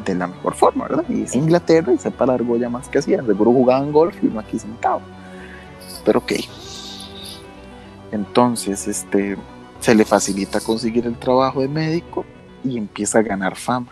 [0.06, 1.06] de la mejor forma, ¿verdad?
[1.10, 3.24] Y es Inglaterra y sepa la argolla más que hacía.
[3.24, 5.02] Seguro jugaban golf y uno aquí sentado.
[6.06, 6.34] Pero ok.
[8.12, 9.38] Entonces, este,
[9.80, 12.26] se le facilita conseguir el trabajo de médico
[12.64, 13.92] y empieza a ganar fama.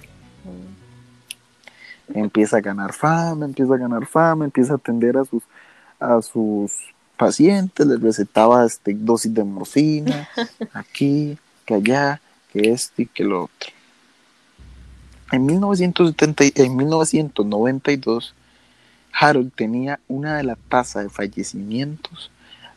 [2.13, 5.43] Empieza a ganar fama, empieza a ganar fama, empieza a atender a sus,
[5.99, 6.71] a sus
[7.17, 10.30] pacientes, les recetaba este, dosis de morfina,
[10.73, 12.21] aquí, que allá,
[12.54, 13.71] que esto y que lo otro.
[15.32, 18.36] En, 1970, en 1992,
[19.12, 22.32] Harold tenía una de las tasas de fallecimientos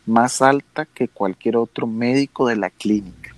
[0.09, 3.35] más alta que cualquier otro médico de la clínica.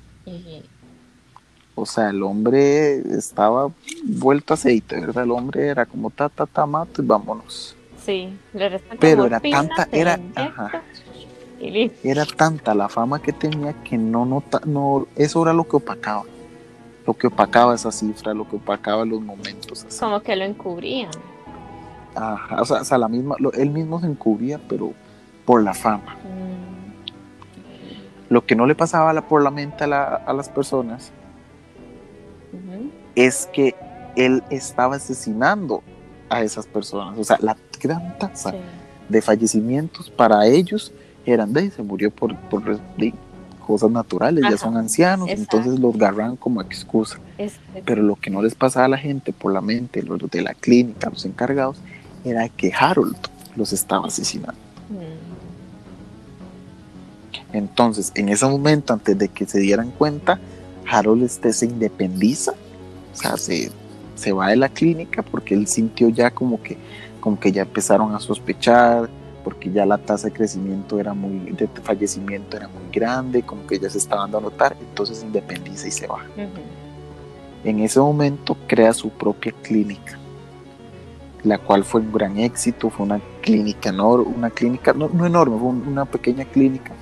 [1.75, 3.71] O sea, el hombre estaba
[4.05, 5.25] vuelto a aceite, ¿verdad?
[5.25, 7.75] El hombre era como ta, ta, ta, mato y vámonos.
[8.05, 10.19] Sí, le Pero era tanta, era,
[12.03, 16.25] era tanta la fama que tenía que no nota, no, eso era lo que opacaba.
[17.07, 19.87] Lo que opacaba esa cifra, lo que opacaba los momentos.
[19.99, 21.11] Como que lo encubrían.
[22.15, 24.93] Ajá, o sea, la misma, él mismo se encubría, pero
[25.51, 26.15] por la fama.
[26.15, 26.93] Mm.
[28.33, 31.11] Lo que no le pasaba por la mente a, las personas
[33.17, 33.75] es que
[34.15, 35.83] él estaba asesinando
[36.29, 37.19] a esas personas.
[37.19, 38.55] O sea, la gran tasa
[39.09, 40.93] de fallecimientos para ellos
[41.27, 42.63] eran de, se murió por, por
[43.67, 47.19] cosas naturales, ya son ancianos, entonces los agarran como excusa.
[47.85, 50.55] Pero lo que no les pasaba a la gente por la mente, los de la
[50.55, 51.79] clínica, los encargados,
[52.25, 53.17] era que Harold
[53.57, 54.70] los estaba asesinando.
[57.53, 60.39] Entonces, en ese momento, antes de que se dieran cuenta,
[60.89, 62.53] Harold este se independiza,
[63.13, 63.71] o sea, se,
[64.15, 66.77] se va de la clínica porque él sintió ya como que,
[67.21, 69.09] como que ya empezaron a sospechar,
[69.43, 73.79] porque ya la tasa de crecimiento era muy, de fallecimiento era muy grande, como que
[73.79, 76.25] ya se estaba dando a notar, entonces se independiza y se va.
[77.65, 80.19] En ese momento crea su propia clínica,
[81.43, 85.59] la cual fue un gran éxito, fue una clínica enorme, una clínica no, no enorme,
[85.59, 86.93] fue una pequeña clínica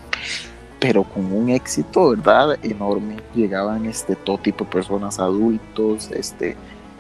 [0.80, 2.58] pero con un éxito, ¿verdad?
[2.62, 3.16] Enorme.
[3.34, 6.56] Llegaban este, todo tipo de personas, adultos, este,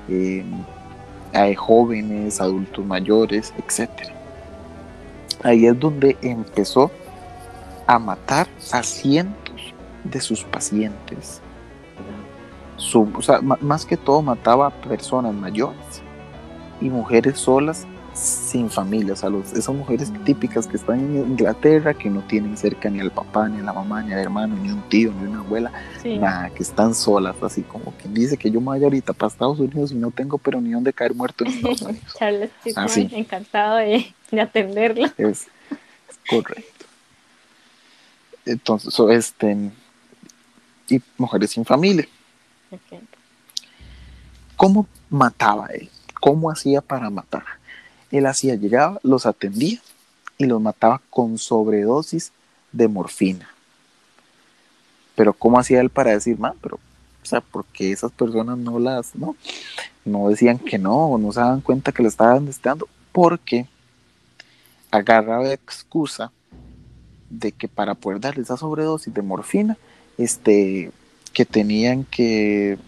[0.08, 0.64] em,
[1.56, 3.88] jóvenes, adultos mayores, etc.
[5.42, 6.90] Ahí es donde empezó
[7.86, 11.40] a matar a cientos de sus pacientes.
[12.94, 16.02] o sea, más que todo mataba a personas mayores
[16.80, 17.86] y mujeres solas
[18.18, 22.90] sin familia, o sea, esas mujeres típicas que están en Inglaterra, que no tienen cerca
[22.90, 25.40] ni al papá, ni a la mamá, ni al hermano, ni un tío, ni una
[25.40, 25.72] abuela,
[26.04, 29.60] nada, que están solas, así como quien dice que yo me voy ahorita para Estados
[29.60, 32.14] Unidos y no tengo pero ni dónde caer muerto en Estados Unidos.
[32.18, 32.50] Charles
[33.12, 35.06] encantado de, atenderlo.
[35.16, 35.46] Es,
[36.28, 36.86] correcto.
[38.44, 39.70] Entonces, este,
[40.88, 42.08] y mujeres sin familia.
[44.56, 45.88] ¿Cómo mataba él?
[46.20, 47.57] ¿Cómo hacía para matar?
[48.10, 49.80] Él hacía, llegaba, los atendía
[50.38, 52.32] y los mataba con sobredosis
[52.72, 53.48] de morfina.
[55.14, 59.16] Pero ¿cómo hacía él para decir, man, pero, o sea, porque esas personas no las,
[59.16, 59.36] no,
[60.04, 62.88] no decían que no, o no se daban cuenta que le estaban dando?
[63.12, 63.66] Porque
[64.90, 66.30] agarraba excusa
[67.28, 69.76] de que para poder darle esa sobredosis de morfina,
[70.16, 70.92] este,
[71.32, 72.78] que tenían que,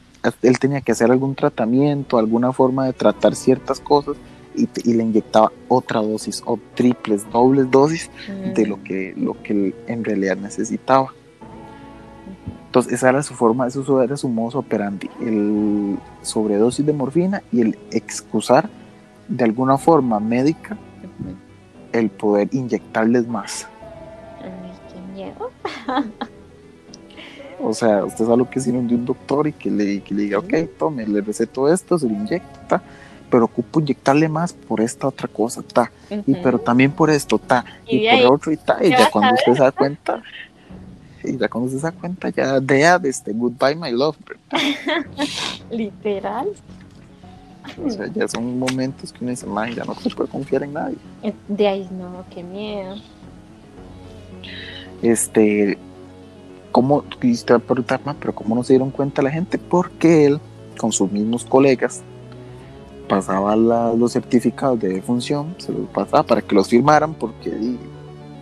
[0.42, 4.16] él tenía que hacer algún tratamiento, alguna forma de tratar ciertas cosas
[4.54, 8.10] y, le inyectaba otra dosis o triples, dobles dosis
[8.54, 11.12] de lo que, lo que en realidad necesitaba.
[12.66, 17.62] Entonces esa era su forma, eso era su modo operandi, el sobredosis de morfina y
[17.62, 18.70] el excusar
[19.28, 20.76] de alguna forma médica
[21.92, 23.66] el poder inyectarles más.
[24.40, 25.50] qué miedo.
[27.62, 30.14] o sea, usted sabe lo que es ir de un doctor y que le, que
[30.14, 32.82] le diga, ok, tome, le receto esto, se lo inyecta,
[33.30, 35.90] pero ocupo inyectarle más por esta otra cosa, ta,
[36.26, 39.54] y pero también por esto, ta, y, por otro y ta, y ya cuando usted
[39.54, 40.22] se da cuenta,
[41.22, 44.16] y ya cuando usted se da cuenta, ya de este goodbye my love.
[45.70, 46.48] Literal.
[47.84, 50.96] O sea, ya son momentos que uno dice, ya no se puede confiar en nadie.
[51.22, 52.96] Eh, de ahí no, qué miedo.
[55.02, 55.78] Este,
[56.72, 59.58] ¿cómo, quisiste preguntar más, pero cómo no se dieron cuenta la gente?
[59.58, 60.40] Porque él,
[60.78, 62.02] con sus mismos colegas,
[63.10, 67.50] pasaba los certificados de defunción, se los pasaba para que los firmaran porque,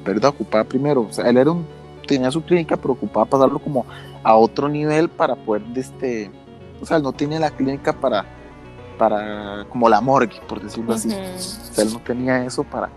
[0.05, 0.29] ¿verdad?
[0.29, 1.67] Ocupaba primero, o sea, él era un,
[2.07, 3.87] tenía su clínica, pero ocupaba pasarlo como
[4.23, 6.31] a otro nivel para poder, este,
[6.83, 8.27] o sea, él no tenía la clínica para,
[8.99, 11.09] para, como la morgue, por decirlo así.
[11.09, 12.91] O sea, él no tenía eso para,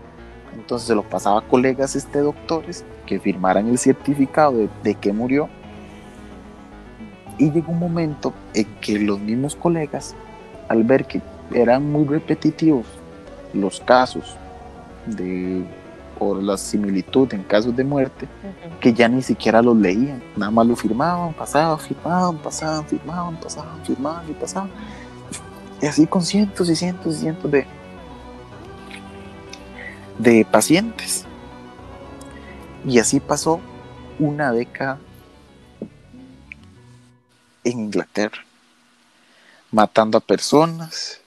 [0.54, 5.10] entonces se lo pasaba a colegas, este, doctores, que firmaran el certificado de, de que
[5.14, 5.48] murió.
[7.38, 10.14] Y llegó un momento en que los mismos colegas,
[10.68, 11.22] al ver que
[11.54, 12.86] eran muy repetitivos
[13.52, 14.36] los casos
[15.06, 15.64] de
[16.18, 18.28] o la similitud en casos de muerte
[18.80, 23.84] que ya ni siquiera los leían, nada más lo firmaban, pasaban, firmaban, pasaban, firmaban, pasaban,
[23.84, 24.70] firmaban y pasaban.
[25.80, 27.66] Y así con cientos y cientos y cientos de,
[30.18, 31.24] de pacientes.
[32.86, 33.60] Y así pasó
[34.18, 34.98] una década
[37.64, 38.44] en Inglaterra,
[39.72, 41.21] matando a personas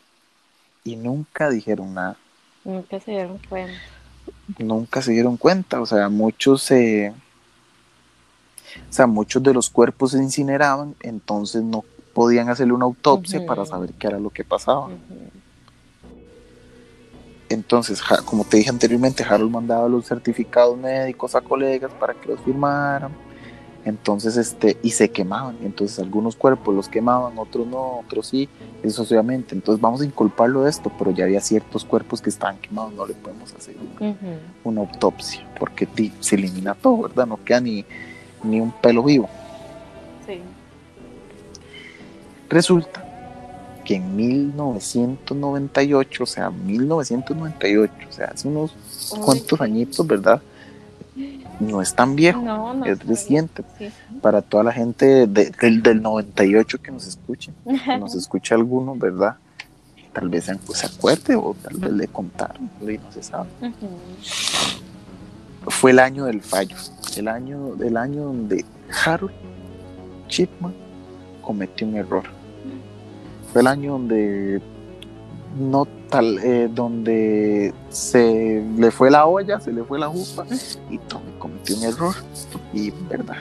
[0.86, 2.16] y nunca dijeron nada.
[2.64, 3.82] Nunca se dieron cuenta.
[4.60, 7.10] Nunca se dieron cuenta, o sea, muchos se...
[7.10, 13.66] o sea, muchos de los cuerpos se incineraban, entonces no podían hacerle una autopsia para
[13.66, 14.90] saber qué era lo que pasaba.
[17.50, 22.40] Entonces, como te dije anteriormente, Harold mandaba los certificados médicos a colegas para que los
[22.42, 23.12] firmaran.
[23.86, 25.58] Entonces, este, y se quemaban.
[25.62, 28.50] Entonces, algunos cuerpos los quemaban, otros no, otros sí,
[28.82, 29.54] eso obviamente.
[29.54, 33.06] Entonces, vamos a inculparlo de esto, pero ya había ciertos cuerpos que estaban quemados, no
[33.06, 33.76] le podemos hacer
[34.64, 35.88] una, autopsia, porque
[36.20, 37.28] se elimina todo, ¿verdad?
[37.28, 37.86] No queda ni,
[38.44, 39.30] ni un pelo vivo.
[40.26, 40.40] Sí.
[42.50, 43.06] Resulta
[43.86, 48.72] que en 1998, o sea, 1998, o sea, hace unos
[49.24, 50.42] cuantos añitos, ¿verdad?
[51.60, 52.44] No es tan viejo,
[52.86, 53.64] es reciente.
[54.22, 57.52] Para toda la gente del, del 98 que nos escuche,
[58.00, 59.38] nos escucha alguno, ¿verdad?
[60.14, 63.50] Tal vez se acuerde o tal vez le contaron, no se sabe.
[65.68, 66.78] Fue el año del fallo,
[67.18, 68.64] el año, el año donde
[69.04, 69.34] Harold
[70.28, 70.74] Chipman
[71.42, 72.24] cometió un error
[73.56, 74.62] fue el año donde
[75.56, 80.46] no tal, eh, donde se le fue la olla, se le fue la jupa
[80.90, 82.16] y Tommy cometió un error.
[82.74, 83.38] Y verdad.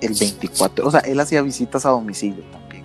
[0.00, 2.82] El 24, o sea, él hacía visitas a domicilio también.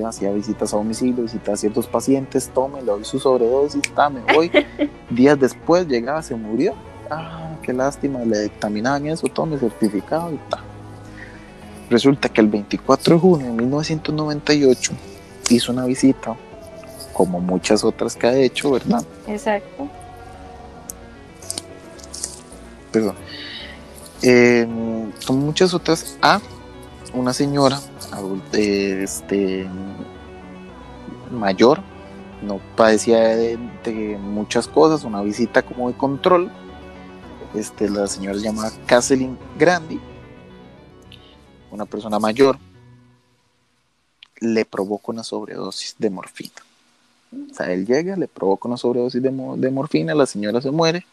[0.00, 4.08] O hacía visitas a domicilio, visitaba a ciertos pacientes, Tommy le doy su sobredosis, está,
[4.08, 4.50] me voy.
[5.10, 6.74] Días después llegaba, se murió.
[7.10, 10.63] Ah, qué lástima, le dictaminaban eso, Tommy certificado y tal
[11.94, 14.92] Resulta que el 24 de junio de 1998
[15.50, 16.36] hizo una visita,
[17.12, 19.04] como muchas otras que ha hecho, ¿verdad?
[19.28, 19.88] Exacto.
[22.90, 23.14] Perdón.
[25.24, 26.40] como muchas otras, a
[27.12, 27.78] una señora
[28.50, 29.68] este,
[31.30, 31.80] mayor,
[32.42, 33.56] no padecía de,
[34.20, 36.50] muchas cosas, una visita como de control.
[37.54, 40.00] Este, la señora se llama Kathleen Grandi
[41.74, 42.58] una persona mayor,
[44.40, 46.52] le provoca una sobredosis de morfina.
[47.50, 51.04] O sea, él llega, le provoca una sobredosis de, morfina, la señora se muere,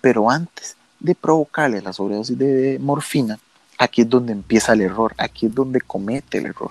[0.00, 3.38] pero antes de provocarle la sobredosis de morfina,
[3.78, 6.70] aquí es donde empieza el error, aquí es donde comete el error.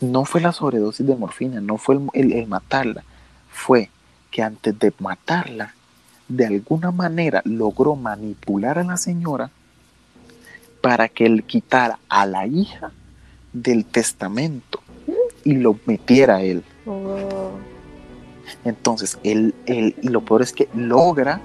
[0.00, 3.04] No fue la sobredosis de morfina, no fue el, matarla,
[3.50, 3.88] fue
[4.30, 5.74] que antes de matarla,
[6.28, 9.50] de alguna manera logró manipular a la señora
[10.82, 12.90] para que él quitara a la hija
[13.54, 14.80] del testamento
[15.44, 16.62] y lo metiera a él.
[16.84, 17.52] Oh.
[18.64, 21.40] Entonces, él, él, lo peor es que logra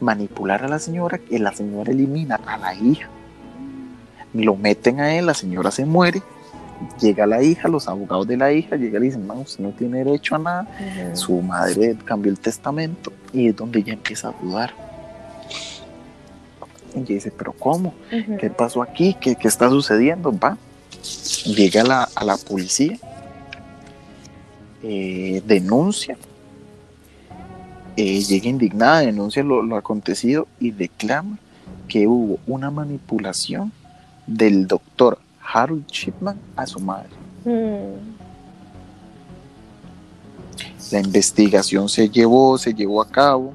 [0.00, 3.08] manipular a la señora, que la señora elimina a la hija.
[4.32, 6.22] Lo meten a él, la señora se muere,
[7.00, 10.04] llega la hija, los abogados de la hija llegan y dicen, no, usted no tiene
[10.04, 14.91] derecho a nada, su madre cambió el testamento y es donde ella empieza a dudar
[16.94, 17.94] y dice, pero ¿cómo?
[18.38, 19.14] ¿Qué pasó aquí?
[19.20, 20.32] ¿Qué, está sucediendo?
[20.32, 20.56] Va.
[21.44, 22.98] Llega a la, policía,
[24.82, 26.16] eh, denuncia,
[27.96, 31.38] eh, llega indignada, denuncia lo, acontecido y declama
[31.88, 33.72] que hubo una manipulación
[34.26, 35.18] del doctor
[35.52, 37.10] Harold Chipman a su madre.
[37.44, 38.22] Mm.
[40.92, 43.54] La investigación se llevó, se llevó a cabo.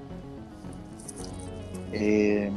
[1.93, 2.52] Eh,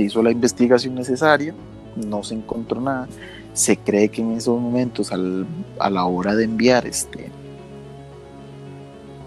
[0.00, 1.54] se hizo la investigación necesaria,
[1.94, 3.06] no se encontró nada.
[3.52, 7.30] Se cree que en esos momentos, a la hora de enviar este,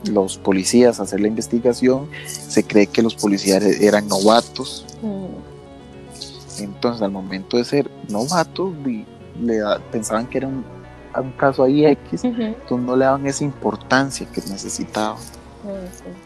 [0.05, 4.85] los policías a hacer la investigación, se cree que los policías eran novatos.
[6.59, 8.73] Entonces, al momento de ser novatos,
[9.39, 10.63] le pensaban que era un,
[11.37, 15.19] caso ahí X, entonces no le daban esa importancia que necesitaban.
[15.63, 16.22] Mm,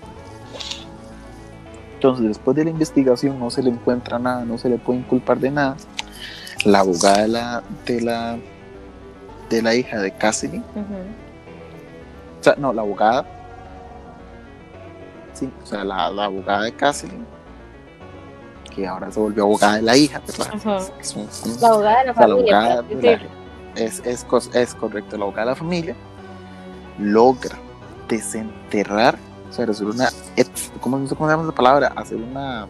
[1.97, 5.39] entonces, después de la investigación no se le encuentra nada, no se le puede inculpar
[5.39, 5.77] de nada.
[6.63, 8.37] La abogada de la, de la,
[9.49, 13.25] de la hija de Cassidy, o sea, no, la abogada,
[15.33, 17.17] sí, o sea, la, abogada de Cassidy,
[18.75, 20.51] que ahora se volvió abogada de la hija, ¿verdad?
[21.61, 22.83] la abogada de la familia.
[23.75, 24.23] es, es,
[24.53, 25.15] es correcto.
[25.15, 25.95] El abogado de la familia
[26.99, 27.57] logra
[28.07, 29.17] desenterrar,
[29.63, 30.09] hacer una,
[30.79, 31.87] ¿cómo, se llama la palabra?
[31.95, 32.67] Hacer una,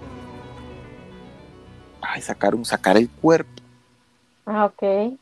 [2.01, 3.61] ay, sacar, un, sacar el cuerpo.
[4.45, 5.17] Ah, ok.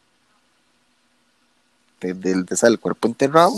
[2.00, 3.54] Del de, el cuerpo enterrado,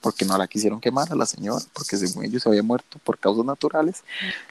[0.00, 3.18] porque no la quisieron quemar a la señora, porque según ellos se había muerto por
[3.18, 4.04] causas naturales.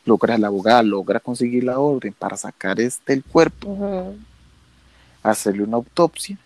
[0.04, 4.14] Logra la abogada, logra conseguir la orden para sacar este el cuerpo,
[5.24, 6.38] hacerle una autopsia,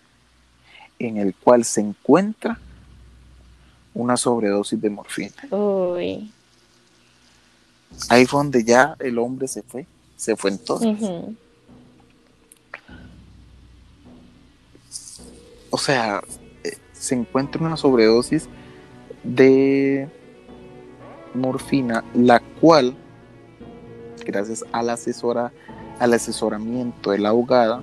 [0.98, 2.58] en el cual se encuentra
[3.94, 5.34] una sobredosis de morfina.
[5.50, 6.32] Uy.
[8.08, 9.86] Ahí fue donde ya el hombre se fue,
[10.16, 10.98] se fue entonces.
[15.70, 16.22] O sea,
[16.62, 18.48] eh, se encuentra una sobredosis
[19.24, 20.08] de
[21.34, 22.94] morfina, la cual,
[24.24, 25.52] gracias a la asesora,
[25.98, 27.82] al asesoramiento de la abogada,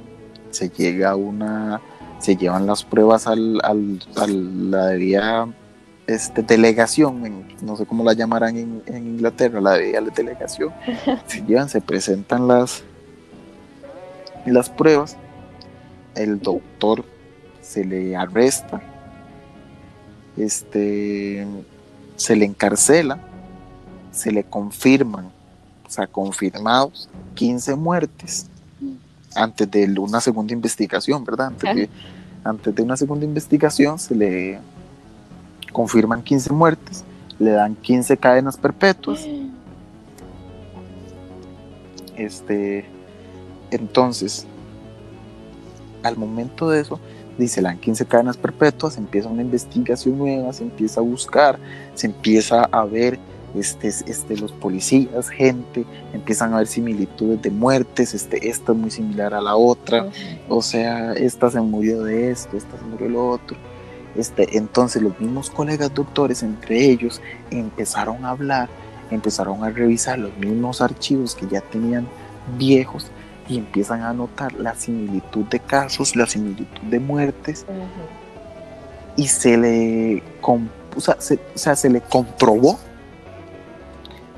[0.52, 1.82] se llega a una,
[2.20, 4.88] se llevan las pruebas al, al, a la
[6.14, 10.74] este, delegación, no sé cómo la llamarán en, Inglaterra, la de delegación,
[11.28, 12.84] se llevan, se presentan las,
[14.46, 15.18] las pruebas,
[16.16, 17.06] el doctor
[17.62, 18.82] se le arresta,
[20.38, 21.48] este,
[22.16, 23.20] se le encarcela,
[24.12, 25.32] se le confirman,
[25.86, 28.48] o sea, confirmados 15 muertes
[29.36, 31.48] antes de una segunda investigación, ¿verdad?
[31.48, 31.90] Antes de,
[32.44, 34.60] antes de una segunda investigación se le
[35.72, 37.04] confirman 15 muertes,
[37.40, 39.26] le dan 15 cadenas perpetuas.
[42.16, 42.86] Este,
[43.72, 44.46] entonces,
[46.04, 47.00] al momento de eso,
[47.38, 51.58] dice, le dan 15 cadenas perpetuas, empieza una investigación nueva, se empieza a buscar,
[51.96, 53.18] se empieza a ver
[53.56, 58.92] este, este, los policías, gente, empiezan a ver similitudes de muertes, este, esta es muy
[58.92, 60.08] similar a la otra,
[60.48, 63.58] o sea, esta se murió de esto, esta se murió de lo otro
[64.16, 68.70] este, entonces los mismos colegas doctores, entre ellos, empezaron a hablar,
[69.10, 72.08] empezaron a revisar los mismos archivos que ya tenían
[72.58, 73.12] viejos
[73.48, 77.66] y empiezan a notar la similitud de casos, la similitud de muertes.
[79.16, 82.80] Y se le, o sea, se, le comprobó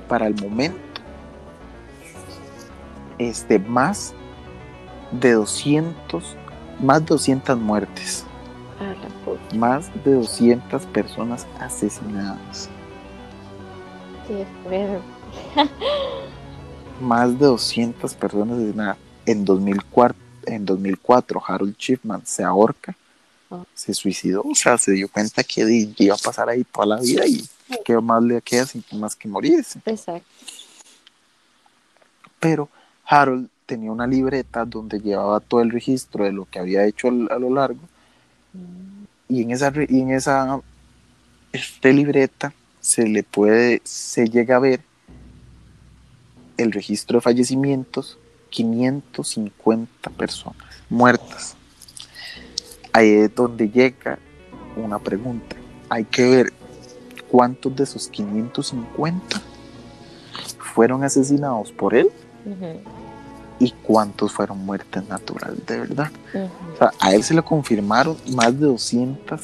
[0.07, 0.80] para el momento
[3.17, 4.13] este, más
[5.11, 6.36] de 200,
[6.82, 8.26] más de 200 muertes
[9.56, 12.70] más de 200 personas asesinadas.
[14.28, 15.02] Qué fuerte.
[17.02, 18.98] más de 200 personas asesinadas.
[19.26, 22.96] En 2004, en 2004 Harold Chipman se ahorca,
[23.50, 23.66] oh.
[23.74, 27.26] se suicidó, o sea, se dio cuenta que iba a pasar ahí toda la vida
[27.26, 27.48] y
[27.86, 29.80] que más le queda sin más que morirse.
[29.86, 30.28] Exacto.
[32.40, 32.68] Pero
[33.06, 37.40] Harold tenía una libreta donde llevaba todo el registro de lo que había hecho a
[37.40, 37.80] lo largo
[39.28, 40.62] y en esa, en esa
[41.51, 44.82] este, libreta se le puede, se llega a ver
[46.58, 48.18] el registro de fallecimientos,
[48.49, 50.58] 550 personas
[50.89, 51.56] muertas.
[52.91, 54.20] Ahí es donde llega
[54.76, 55.56] una pregunta.
[55.89, 56.54] Hay que ver
[57.30, 59.41] cuántos de esos 550
[60.60, 62.10] fueron asesinados por él
[63.64, 66.11] y cuántos fueron muertes naturales de verdad.
[66.99, 69.39] a él se le confirmaron más de 200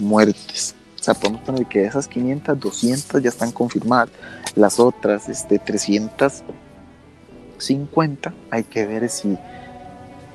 [0.00, 0.74] muertes.
[0.98, 4.10] O sea, podemos poner que de esas 500, 200 ya están confirmadas.
[4.56, 9.38] Las otras, este, 350, hay que ver si,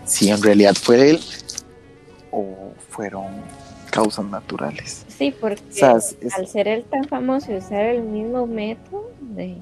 [0.06, 1.20] si en realidad fue él
[2.32, 3.26] o fueron
[3.92, 5.06] causas naturales.
[5.10, 6.02] Sí, porque al
[6.48, 9.58] ser él tan famoso y usar el mismo método de,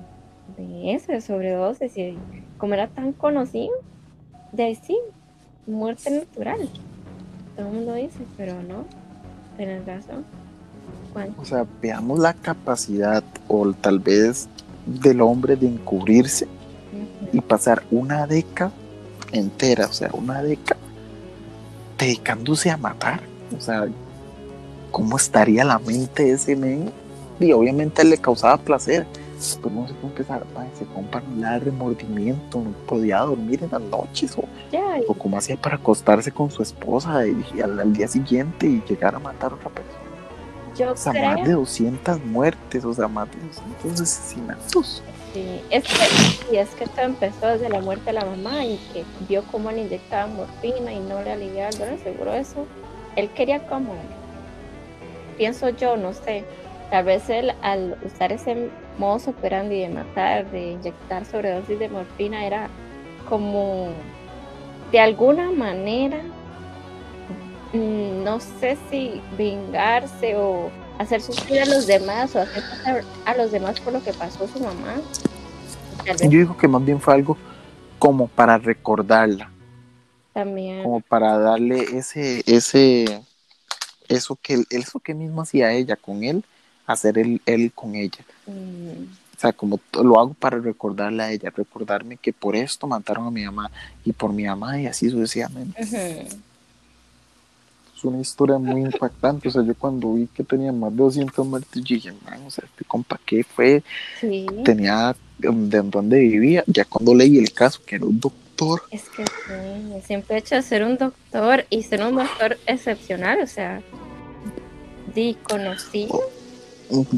[0.58, 2.16] de ese sobredosis y
[2.58, 3.74] como era tan conocido,
[4.52, 4.98] de ahí sí,
[5.68, 6.70] muerte natural.
[7.56, 8.86] Todo el mundo dice, pero no,
[9.58, 10.26] tienes razón.
[11.38, 14.50] O sea, veamos la capacidad o tal vez
[14.86, 16.48] del hombre de encubrirse
[17.32, 18.72] y pasar una década
[19.32, 20.80] entera, o sea, una década
[21.98, 23.22] dedicándose a matar.
[23.58, 23.88] O sea,
[24.92, 26.92] ¿cómo estaría la mente de ese men?
[27.40, 29.06] Y obviamente le causaba placer
[29.62, 30.46] pues no sé cómo empezar,
[30.78, 34.44] se compra un remordimiento, no podía dormir en las noches, o,
[35.08, 39.20] o como hacía para acostarse con su esposa y, al, día siguiente y llegar a
[39.20, 40.00] matar a otra persona.
[40.78, 45.04] Yo o sea, más de 200 muertes, o sea, más de 200 asesinatos.
[45.34, 48.78] Sí, es que, y es que esto empezó desde la muerte de la mamá y
[48.94, 52.66] que vio cómo le inyectaban morfina y no le aliviaba el dolor, seguro eso.
[53.18, 53.96] Él quería como,
[55.38, 56.46] pienso yo, no sé,
[56.90, 62.46] tal vez él al usar ese modo operandi de matar, de inyectar sobredosis de morfina,
[62.46, 62.70] era
[63.28, 63.90] como
[64.92, 66.22] de alguna manera
[67.74, 70.70] mm, no sé si vengarse o
[71.00, 74.48] hacer sufrir a los demás o hacer pasar a los demás por lo que pasó
[74.48, 74.96] su mamá.
[76.06, 77.38] Yo digo que más bien fue algo
[77.98, 79.50] como para recordarla.
[80.34, 80.84] También.
[80.84, 83.22] Como para darle ese, ese,
[84.08, 86.44] eso que, eso que mismo hacía ella con él,
[86.86, 88.20] hacer él, él con ella.
[88.48, 89.06] Mm.
[89.36, 93.32] O sea, como lo hago para recordarle a ella, recordarme que por esto mataron a
[93.32, 93.70] mi mamá
[94.06, 95.82] y por mi mamá y así sucesivamente.
[95.82, 96.38] Es
[98.04, 99.50] una historia muy impactante.
[99.50, 102.86] O sea, yo cuando vi que tenía más de 200 muertes, dije, o sea, este
[102.86, 103.84] compa, ¿qué fue?
[104.64, 106.64] Tenía de dónde vivía.
[106.68, 108.84] Ya cuando leí el caso, que era un doctor.
[108.90, 113.48] Es que sí, siempre he hecho ser un doctor y ser un doctor excepcional, o
[113.48, 113.82] sea,
[115.14, 116.22] di conocido.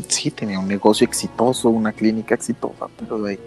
[0.08, 3.40] Sí, tenía un negocio exitoso, una clínica exitosa, pero de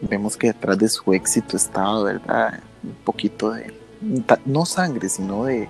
[0.00, 2.60] vemos que detrás de su éxito estaba, ¿verdad?
[2.82, 3.72] Un poquito de,
[4.44, 5.68] no sangre, sino de,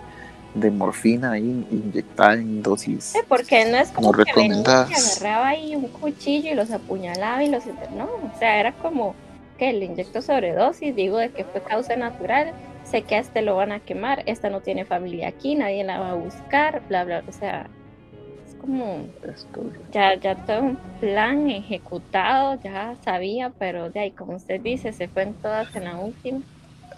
[0.55, 3.05] de morfina ahí inyectada en dosis.
[3.05, 7.43] Sí, porque no es como, como que venía agarraba ahí un cuchillo y los apuñalaba
[7.45, 9.15] y los no, o sea, era como
[9.59, 12.53] que le inyectó sobredosis, digo de que fue causa natural,
[12.85, 15.99] sé que a este lo van a quemar, esta no tiene familia aquí, nadie la
[15.99, 17.69] va a buscar, bla, bla, o sea,
[18.67, 19.07] como
[19.93, 25.09] ya, ya todo un plan ejecutado, ya sabía, pero de ahí, como usted dice, se
[25.09, 26.41] fue en todas en la última.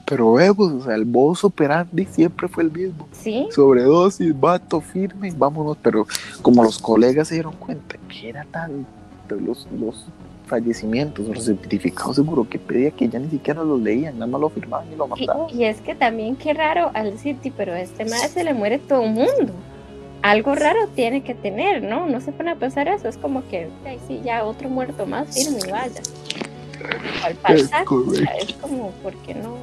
[0.06, 3.06] Pero vemos, o sea, el modus operandi siempre fue el mismo.
[3.12, 3.46] Sí.
[3.50, 5.76] Sobredosis, vato, firme, vámonos.
[5.82, 6.06] Pero
[6.40, 8.86] como los colegas se dieron cuenta que era tal,
[9.28, 10.06] los, los
[10.46, 14.48] fallecimientos, los certificados seguro que pedía que ya ni siquiera los leían, nada más lo
[14.48, 15.50] firmaban y lo mataban.
[15.54, 19.04] Y, es que también qué raro al decir, pero este madre se le muere todo
[19.04, 19.52] el mundo
[20.22, 22.06] algo raro tiene que tener, ¿no?
[22.06, 25.34] No se pone a pensar eso, es como que, ay, sí, ya otro muerto más,
[25.34, 26.00] firme y vaya.
[27.24, 27.84] Al pasar,
[28.40, 29.56] es, como, ¿por qué no,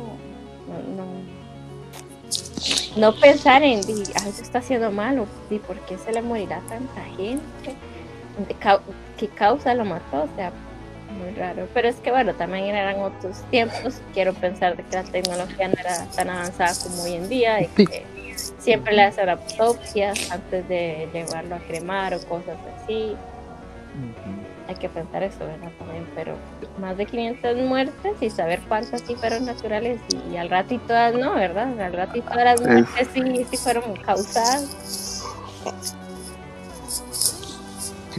[0.96, 1.06] no,
[2.98, 7.76] no, pensar en, eso está haciendo malo, y por qué se le morirá tanta gente?
[9.18, 10.24] ¿Qué causa lo mató?
[10.24, 10.52] O sea,
[11.18, 11.68] muy raro.
[11.74, 14.02] Pero es que bueno, también eran otros tiempos.
[14.14, 17.68] Quiero pensar de que la tecnología no era tan avanzada como hoy en día y
[17.68, 18.06] que
[18.60, 23.16] siempre le hacen autopsias antes de llevarlo a cremar o cosas así.
[24.68, 25.72] Hay que pensar eso, ¿verdad?
[25.78, 26.36] También, pero
[26.80, 30.00] más de 500 muertes y saber cuántas sí fueron naturales
[30.32, 31.80] y, al ratito todas no, ¿verdad?
[31.80, 35.24] Al ratito todas las muertes sí, sí fueron causadas.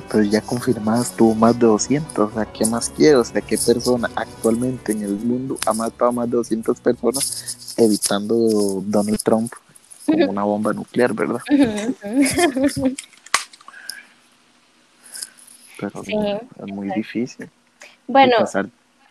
[0.08, 3.20] pues ya confirmadas tuvo más de 200, o sea, ¿qué más quiero?
[3.20, 7.74] O sea, ¿qué persona actualmente en el mundo ha matado a más de 200 personas
[7.76, 9.52] evitando Donald Trump
[10.06, 11.40] como una bomba nuclear, ¿verdad?
[15.78, 17.50] Pero es muy difícil.
[18.06, 18.36] Bueno,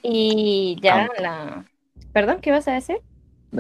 [0.01, 1.65] y, ya la...
[2.11, 2.97] Perdón, ¿qué vas a decir?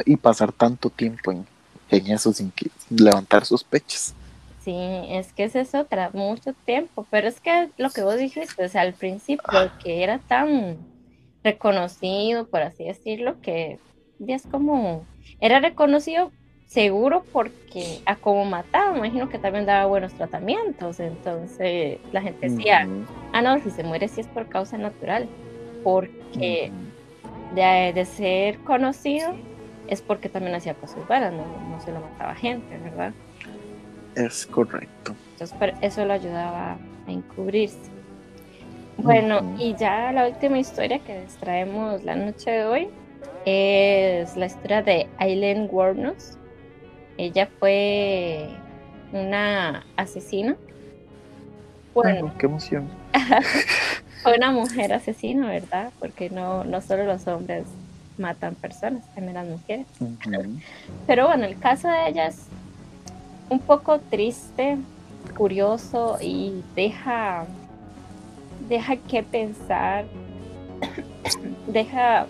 [0.05, 1.45] Y pasar tanto tiempo en,
[1.89, 4.13] en eso sin, que, levantar sospechas.
[4.63, 4.75] Sí,
[5.09, 8.69] es que es eso, tras mucho tiempo, pero es que lo que vos dijiste, o
[8.69, 10.77] sea, al principio, que era tan
[11.43, 13.77] reconocido, por así decirlo, que
[14.17, 15.05] ya es como,
[15.39, 16.31] era reconocido
[16.65, 22.49] seguro porque a como mataba, me imagino que también daba buenos tratamientos, entonces la gente
[22.49, 22.87] decía,
[23.33, 25.27] ah, no, si se muere sí es por causa natural,
[25.83, 26.71] porque
[27.53, 29.35] de, ser conocido
[29.87, 33.13] es porque también hacía cosas buenas, no, no se lo mataba gente, ¿verdad?
[34.15, 35.13] Es correcto.
[35.33, 37.95] Entonces eso lo ayudaba a encubrirse.
[38.97, 42.89] Bueno, y ya la última historia que les traemos la noche de hoy
[43.45, 46.37] es la historia de Aileen Warnos,
[47.17, 48.49] ella fue
[49.11, 50.55] una asesina.
[51.93, 52.89] Bueno, qué emoción.
[54.23, 55.91] fue una mujer asesina, ¿verdad?
[55.99, 57.65] Porque no, no solo los hombres
[58.17, 59.85] matan personas, también las mujeres.
[61.07, 62.47] Pero bueno, el caso de ella es
[63.49, 64.77] un poco triste,
[65.37, 67.45] curioso y deja,
[68.67, 70.05] deja que pensar,
[71.67, 72.27] deja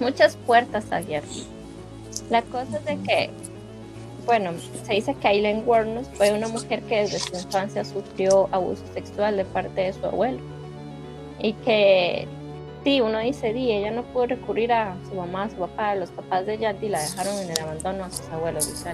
[0.00, 1.46] muchas puertas abiertas.
[2.30, 3.30] La cosa es de que
[4.28, 4.52] bueno,
[4.84, 9.38] se dice que Aileen Warnos fue una mujer que desde su infancia sufrió abuso sexual
[9.38, 10.38] de parte de su abuelo.
[11.38, 12.28] Y que,
[12.84, 16.10] sí, uno dice, di, ella no pudo recurrir a su mamá, a su papá, los
[16.10, 18.84] papás de ella, y la dejaron en el abandono a sus abuelos, y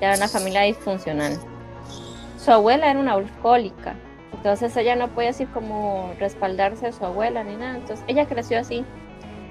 [0.00, 1.38] Ya era una familia disfuncional.
[2.36, 3.94] Su abuela era una alcohólica,
[4.32, 7.76] entonces ella no podía así como respaldarse de su abuela ni nada.
[7.76, 8.84] Entonces ella creció así,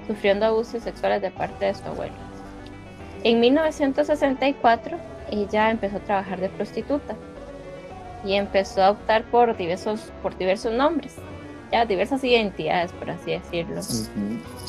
[0.06, 2.33] sufriendo abusos sexuales de parte de su abuelo.
[3.24, 4.98] En 1964
[5.30, 7.16] ella empezó a trabajar de prostituta
[8.24, 11.16] y empezó a optar por diversos, por diversos nombres,
[11.72, 13.80] ya diversas identidades, por así decirlo.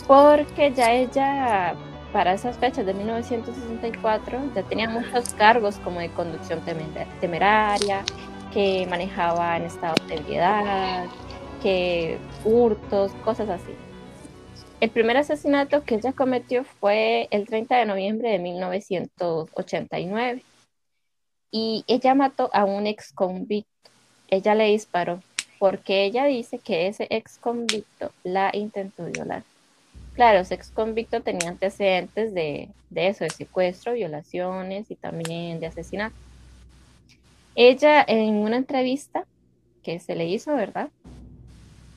[0.08, 1.76] Porque ya ella
[2.14, 6.62] para esas fechas de 1964 ya tenía muchos cargos como de conducción
[7.20, 8.04] temeraria,
[8.54, 11.06] que manejaba en estado de ebriedad,
[11.62, 13.76] que hurtos, cosas así.
[14.82, 20.44] El primer asesinato que ella cometió fue el 30 de noviembre de 1989
[21.50, 23.70] y ella mató a un ex convicto.
[24.30, 25.24] Ella le disparó
[25.60, 29.44] porque ella dice que ese ex convicto la intentó violar.
[30.14, 35.68] Claro, ese ex convicto tenía antecedentes de, de eso, de secuestro, violaciones y también de
[35.68, 36.18] asesinato.
[37.56, 39.26] Ella en una entrevista
[39.84, 40.90] que se le hizo, ¿verdad?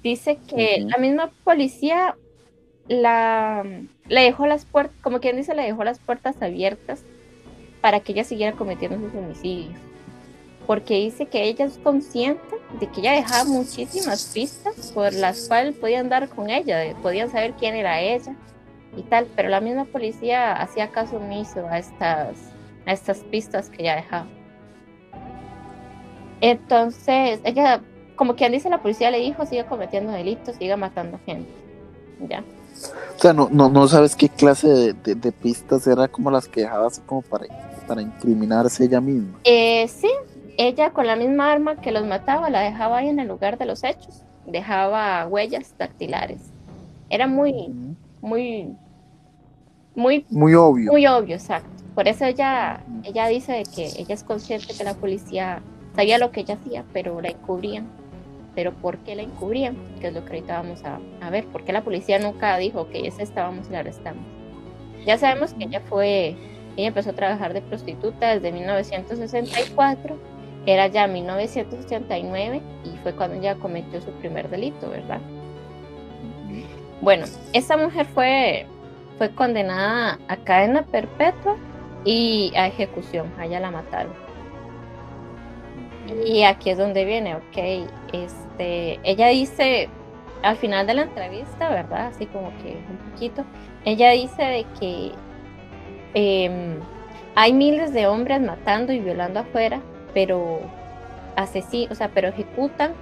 [0.05, 2.15] Dice que la misma policía
[2.89, 3.65] la,
[4.09, 7.03] le dejó las puertas, como quien dice, le dejó las puertas abiertas
[7.81, 9.79] para que ella siguiera cometiendo sus homicidios.
[10.67, 15.77] Porque dice que ella es consciente de que ella dejaba muchísimas pistas por las cuales
[15.77, 18.35] podían dar con ella, podían saber quién era ella
[18.97, 22.37] y tal, pero la misma policía hacía caso omiso a estas,
[22.87, 24.27] a estas pistas que ella dejaba.
[26.41, 27.81] Entonces, ella,
[28.17, 31.51] como quien dice, la policía le dijo, sigue cometiendo delitos, sigue matando gente.
[32.29, 32.45] ¿Ya?
[33.17, 36.87] O sea, no, no, no sabes qué clase de, pistas era como las que dejaba
[36.87, 37.47] así como para,
[37.87, 39.39] para incriminarse ella misma.
[39.45, 40.11] Eh, sí,
[40.57, 43.67] ella con la misma arma que los mataba la dejaba ahí en el lugar de
[43.67, 46.41] los hechos, dejaba huellas dactilares.
[47.11, 47.75] Era muy,
[48.21, 48.77] muy,
[49.95, 50.93] muy, muy obvio.
[50.93, 51.71] Muy obvio, exacto.
[51.95, 55.63] Por eso ella, ella dice que ella es consciente que la policía
[55.97, 57.89] sabía lo que ella hacía, pero la encubrían
[58.59, 59.77] pero ¿por qué la encubrían?
[60.01, 62.89] Que es lo que ahorita vamos a, a ver, ¿por qué la policía nunca dijo
[62.91, 64.25] que es esta, vamos y la arrestamos?
[65.07, 66.35] Ya sabemos que ella fue,
[66.77, 70.17] ella empezó a trabajar de prostituta desde 1964,
[70.67, 75.21] era ya 1989 y fue cuando ella cometió su primer delito, ¿verdad?
[77.01, 78.67] Bueno, esa mujer fue,
[79.19, 81.55] fue condenada a cadena perpetua
[82.05, 84.28] y a ejecución, allá la mataron.
[86.25, 89.89] Y aquí es donde viene, ok, este, ella dice
[90.43, 92.07] al final de la entrevista, ¿verdad?
[92.07, 93.45] Así como que un poquito,
[93.85, 95.13] ella dice de que
[96.15, 96.79] em,
[97.35, 99.81] hay miles de hombres matando y violando afuera,
[100.15, 100.61] pero
[101.37, 102.93] asesinos, o sea, pero ejecutan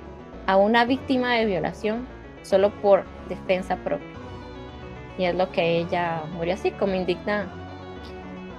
[0.46, 2.06] a una víctima de violación
[2.42, 4.06] solo por defensa propia.
[5.18, 7.46] Y es lo que ella murió así, como indignada.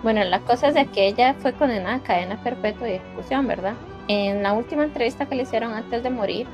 [0.04, 3.74] Bueno, la cosa es de que ella fue condenada a cadena perpetua de ejecución, ¿verdad?
[4.08, 6.48] En la última entrevista que le hicieron antes de morir,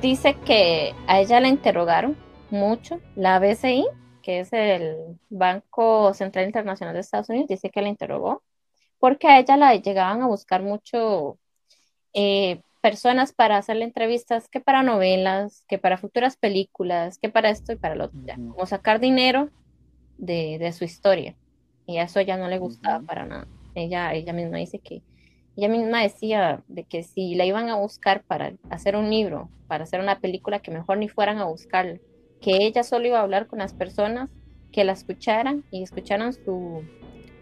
[0.00, 2.16] dice que a ella la interrogaron
[2.50, 3.00] mucho.
[3.14, 3.86] La BCI,
[4.22, 8.42] que es el Banco Central Internacional de Estados Unidos, dice que la interrogó
[8.98, 11.38] porque a ella la llegaban a buscar mucho
[12.14, 17.72] eh, personas para hacerle entrevistas, que para novelas, que para futuras películas, que para esto
[17.72, 19.50] y para lo otro, como sacar dinero
[20.18, 21.34] de, su historia.
[21.86, 23.46] Y a eso ya no le gustaba para nada.
[23.74, 25.02] Ella, ella misma dice que
[25.56, 29.84] ella misma decía de que si la iban a buscar para hacer un libro, para
[29.84, 31.98] hacer una película, que mejor ni fueran a buscarla,
[32.40, 34.28] que ella solo iba a hablar con las personas
[34.70, 36.82] que la escucharan y escucharan su,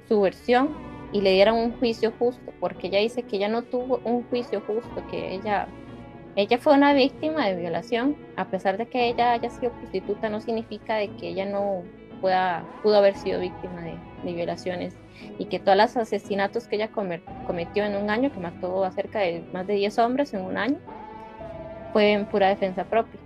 [0.07, 0.71] su versión
[1.12, 4.61] y le dieran un juicio justo, porque ella dice que ella no tuvo un juicio
[4.61, 5.67] justo, que ella,
[6.37, 10.41] ella fue una víctima de violación, a pesar de que ella haya sido prostituta, no
[10.41, 11.83] significa de que ella no
[12.25, 14.97] pueda, pudo haber sido víctima de, de violaciones
[15.39, 19.18] y que todos los asesinatos que ella cometió en un año, que mató a cerca
[19.18, 20.79] de más de 10 hombres en un año,
[21.93, 23.20] fue en pura defensa propia.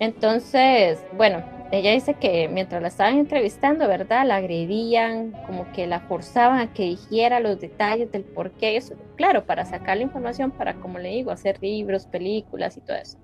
[0.00, 4.26] Entonces, bueno, ella dice que mientras la estaban entrevistando, ¿verdad?
[4.26, 8.96] La agredían, como que la forzaban a que dijera los detalles del por qué, eso,
[9.14, 13.18] claro, para sacar la información, para, como le digo, hacer libros, películas y todo eso.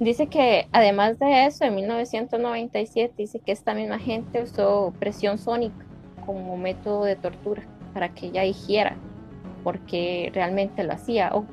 [0.00, 5.84] Dice que además de eso, en 1997, dice que esta misma gente usó presión sónica
[6.24, 8.96] como método de tortura para que ella hiciera
[9.62, 11.44] porque realmente lo hacía, o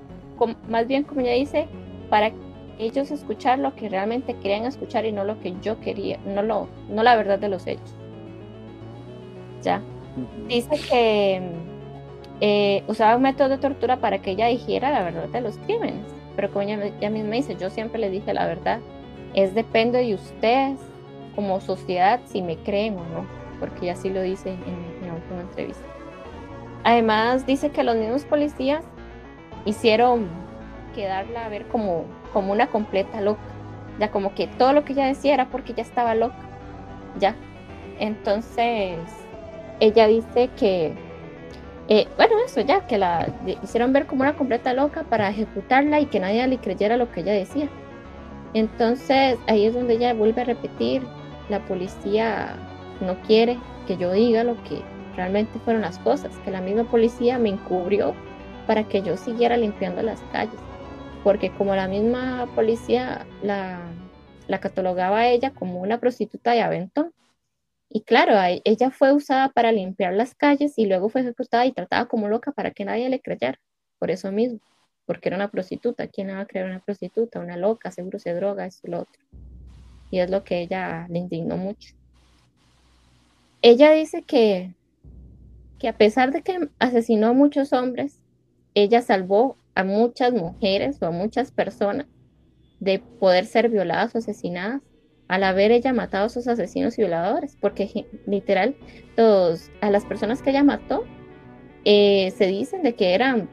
[0.70, 1.68] más bien como ella dice,
[2.10, 2.32] para
[2.80, 6.68] ellos escuchar lo que realmente querían escuchar y no lo que yo quería, no, lo,
[6.90, 7.96] no la verdad de los hechos.
[9.62, 9.82] Ya.
[10.48, 11.42] Dice que
[12.40, 16.17] eh, usaba un método de tortura para que ella dijera la verdad de los crímenes,
[16.38, 18.80] pero como ella, ella misma dice, yo siempre le dije la verdad,
[19.34, 20.80] es depende de ustedes
[21.36, 25.84] como sociedad si me creen o no porque así lo dice en, la última entrevista.
[26.84, 28.84] Además dice que los mismos policías
[29.66, 30.28] hicieron
[30.96, 33.42] quedarla a ver como, como una completa loca,
[34.00, 36.38] ya como que todo lo que ella decía era porque ella estaba loca,
[37.20, 37.36] ya.
[38.00, 38.98] Entonces,
[39.80, 40.94] ella dice que,
[41.90, 43.28] eh, bueno, eso ya, que la
[43.64, 47.22] hicieron ver como una completa loca para ejecutarla y que nadie le creyera lo que
[47.22, 47.70] ella decía.
[48.54, 51.04] Entonces, ahí es donde ella vuelve a repetir
[51.50, 52.56] la policía
[53.02, 54.82] no quiere que yo diga lo que
[55.16, 58.14] realmente fueron las cosas, que la misma policía me encubrió
[58.66, 60.60] para que yo siguiera limpiando las calles,
[61.24, 63.80] porque como la misma policía la,
[64.48, 67.14] la catalogaba a ella como una prostituta de aventón,
[67.90, 68.34] y claro,
[68.66, 72.52] ella fue usada para limpiar las calles y luego fue ejecutada y tratada como loca
[72.52, 73.60] para que nadie le creyera,
[73.98, 74.60] por eso mismo,
[75.06, 77.40] porque era una prostituta, ¿quién va a creer una prostituta?
[77.40, 79.24] Una loca, seguro se droga, eso y lo otro.
[80.12, 81.96] Y es lo que ella le indignó mucho.
[83.62, 84.74] Ella dice que,
[85.80, 88.20] que a pesar de que asesinó a muchos hombres,
[88.74, 92.06] ella salvó a muchas mujeres o a muchas personas
[92.80, 94.82] de poder ser violadas o asesinadas
[95.28, 98.76] al haber ella matado a sus asesinos y violadores, porque literal,
[99.82, 101.04] a las personas que ella mató
[101.86, 103.50] eh, se dicen de que eran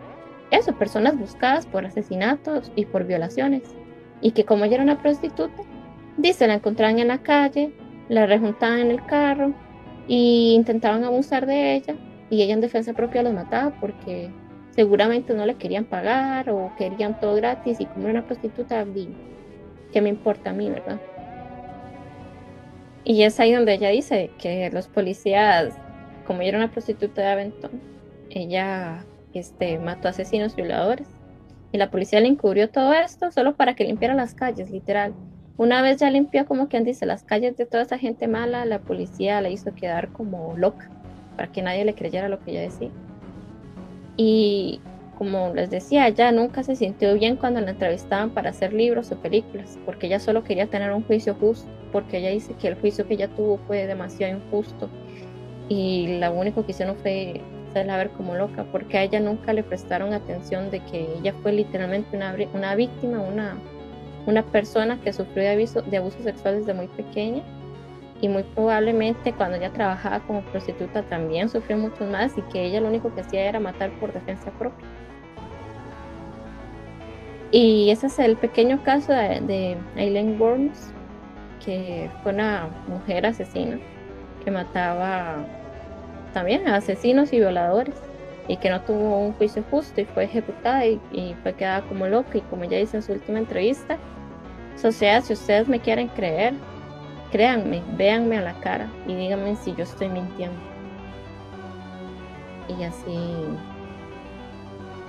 [0.51, 3.63] eso, personas buscadas por asesinatos y por violaciones,
[4.21, 5.63] y que como ella era una prostituta,
[6.17, 7.73] dice, la encontraban en la calle,
[8.09, 9.55] la rejuntaban en el carro,
[10.07, 11.95] y intentaban abusar de ella
[12.31, 14.31] y ella en defensa propia los mataba porque
[14.71, 18.85] seguramente no le querían pagar o querían todo gratis y como era una prostituta,
[19.93, 21.01] ¿qué me importa a mí, verdad?
[23.05, 25.75] Y es ahí donde ella dice que los policías,
[26.27, 27.81] como ella era una prostituta de Aventón,
[28.31, 31.09] ella este, mató asesinos violadores.
[31.73, 35.13] Y la policía le encubrió todo esto solo para que limpiara las calles, literal.
[35.57, 38.81] Una vez ya limpió, como quien dice, las calles de toda esa gente mala, la
[38.81, 40.89] policía la hizo quedar como loca,
[41.37, 42.91] para que nadie le creyera lo que ella decía.
[44.17, 44.81] Y
[45.15, 49.17] como les decía, ella nunca se sintió bien cuando la entrevistaban para hacer libros o
[49.17, 53.07] películas, porque ella solo quería tener un juicio justo, porque ella dice que el juicio
[53.07, 54.89] que ella tuvo fue demasiado injusto
[55.69, 57.41] y lo único que hicieron fue
[57.71, 61.53] hacerla ver como loca, porque a ella nunca le prestaron atención de que ella fue
[61.53, 63.57] literalmente una, una víctima, una
[64.27, 67.43] una persona que sufrió de abuso, de abuso sexual desde muy pequeña
[68.21, 72.81] y muy probablemente cuando ella trabajaba como prostituta también sufrió mucho más y que ella
[72.81, 74.87] lo único que hacía era matar por defensa propia.
[77.57, 80.93] Y ese es el pequeño caso de, de Aileen Worms,
[81.65, 83.79] que fue una mujer asesina
[84.45, 85.37] que mataba
[86.33, 87.95] también a asesinos y violadores
[88.49, 92.39] y que no tuvo un juicio justo y fue ejecutada y, fue quedada como loca
[92.39, 93.99] y como ella dice en su última entrevista,
[94.77, 96.55] sea, si ustedes me quieren creer,
[97.31, 100.59] créanme, véanme a la cara y díganme si yo estoy mintiendo.
[102.69, 103.17] Y así,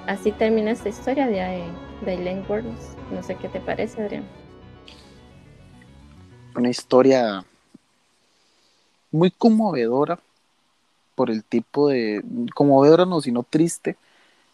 [0.08, 1.64] así termina esta historia de,
[2.06, 2.44] de Eileen
[3.12, 4.26] No sé qué te parece, Adrián.
[6.56, 7.44] Una historia
[9.12, 10.20] muy conmovedora
[11.16, 13.96] por el tipo de, conmovedora no, sino triste,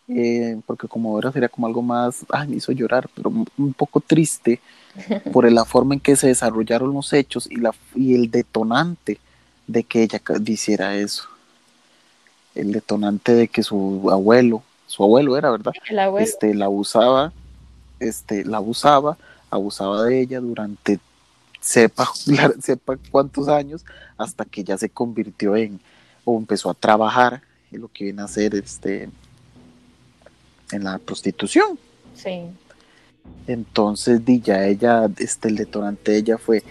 [0.08, 4.60] eh, porque conmovedora sería como algo más, ay, me hizo llorar, pero un poco triste
[5.32, 9.20] por la forma en que se desarrollaron los hechos y, la, y el detonante
[9.68, 11.26] de que ella hiciera eso.
[12.54, 15.72] El detonante de que su abuelo, su abuelo era, ¿verdad?
[16.20, 17.32] Este, la abusaba,
[18.02, 19.18] este, la abusaba,
[19.50, 21.00] abusaba de ella durante
[21.62, 22.10] sepa,
[22.62, 23.86] sepa cuántos años,
[24.18, 25.80] hasta que ya se convirtió en,
[26.26, 29.10] o empezó a trabajar en lo que viene a ser este
[30.74, 31.80] en la prostitución.
[32.14, 32.42] Sí.
[33.48, 36.64] Entonces, di ya ella, este, el detonante de ella fue,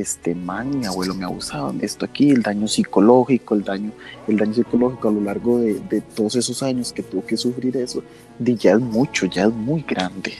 [0.00, 3.92] este, man, mi abuelo me abusaba, esto aquí, el daño psicológico, el daño,
[4.26, 8.02] el daño psicológico a lo largo de, todos esos años que tuvo que sufrir eso,
[8.38, 10.32] di ya es mucho, ya es muy grande.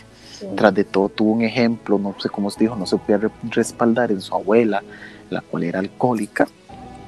[0.54, 4.12] Tras de todo tuvo un ejemplo, no sé cómo se dijo, no se podía respaldar
[4.12, 4.82] en su abuela,
[5.30, 6.46] la cual era alcohólica,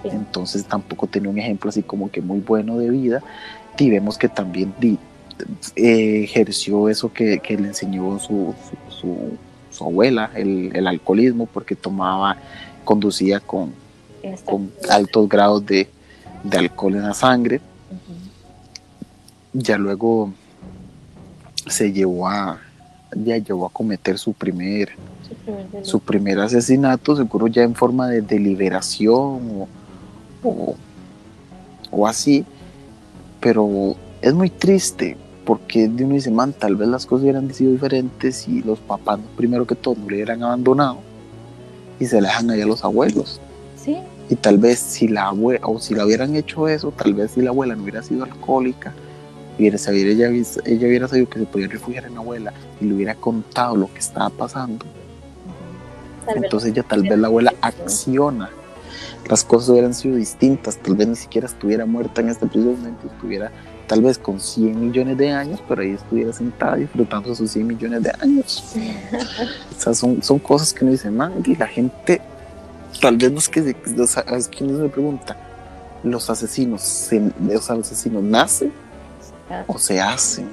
[0.02, 3.22] entonces tampoco tenía un ejemplo así como que muy bueno de vida,
[3.78, 4.98] y vemos que también di,
[5.76, 8.54] eh, ejerció eso que, le enseñó su,
[8.88, 9.38] su,
[9.84, 12.36] abuela, el, alcoholismo, porque tomaba,
[12.84, 13.72] conducía con,
[14.44, 15.88] con altos grados de,
[16.52, 17.60] alcohol en la sangre.
[19.52, 20.32] Ya luego
[21.66, 22.60] se llevó a,
[23.14, 24.90] ya llevó a cometer su primer,
[25.82, 29.66] su primer, asesinato, seguro ya en forma de deliberación
[30.42, 30.76] o,
[31.90, 32.44] o así,
[33.40, 38.36] pero es muy triste porque uno dice, man, tal vez las cosas hubieran sido diferentes
[38.36, 40.98] si los papás, primero que todo, no le hubieran abandonado
[41.98, 43.40] y se le dejan allá a los abuelos.
[43.76, 43.98] Sí.
[44.28, 47.42] Y tal vez si la abuela, o si la hubieran hecho eso, tal vez si
[47.42, 48.94] la abuela no hubiera sido alcohólica,
[49.58, 52.94] hubiera sabido, ella, ella hubiera sabido que se podía refugiar en la abuela y le
[52.94, 54.86] hubiera contado lo que estaba pasando.
[56.34, 58.50] Entonces ella tal vez la abuela acciona.
[59.28, 63.06] Las cosas hubieran sido distintas, tal vez ni siquiera estuviera muerta en este preciso momento,
[63.06, 63.52] estuviera
[63.90, 68.04] tal vez con 100 millones de años, pero ahí estuviera sentada disfrutando sus 100 millones
[68.04, 68.62] de años.
[69.76, 72.20] o sea, son, son cosas que uno dice, man, y la gente
[73.00, 74.16] tal vez los que, los,
[74.46, 75.36] quienes me preguntan,
[76.04, 78.72] los asesinos, se, los asesinos nacen
[79.66, 80.48] o se hacen.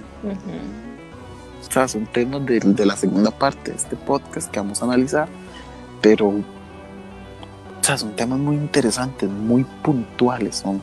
[1.62, 4.86] O sea, son temas de, de, la segunda parte de este podcast que vamos a
[4.86, 5.28] analizar,
[6.02, 6.44] pero o
[7.82, 10.82] sea, son temas muy interesantes, muy puntuales son.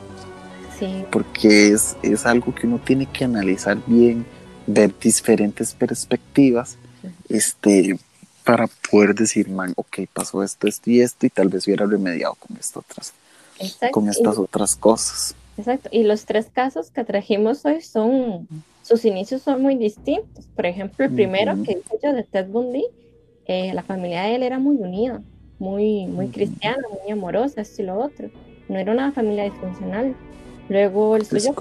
[0.85, 1.05] Sí.
[1.11, 4.27] Porque es, es algo que uno tiene que analizar bien,
[4.67, 6.77] ver diferentes perspectivas,
[7.29, 7.99] este,
[8.45, 12.35] para poder decir, man, ok, pasó esto, esto y esto, y tal vez hubiera remediado
[12.35, 13.13] con, esto otras,
[13.91, 15.35] con estas otras cosas.
[15.57, 18.49] Exacto, y los tres casos que trajimos hoy son,
[18.83, 20.47] sus inicios son muy distintos.
[20.55, 22.85] Por ejemplo, el primero que hice yo de Ted Bundy,
[23.47, 25.23] eh, la familia de él era muy unida,
[25.59, 28.31] muy, muy cristiana, muy amorosa, esto y lo otro.
[28.69, 30.15] No era una familia disfuncional.
[30.69, 31.55] Luego el suyo,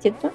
[0.00, 0.30] ¿cierto?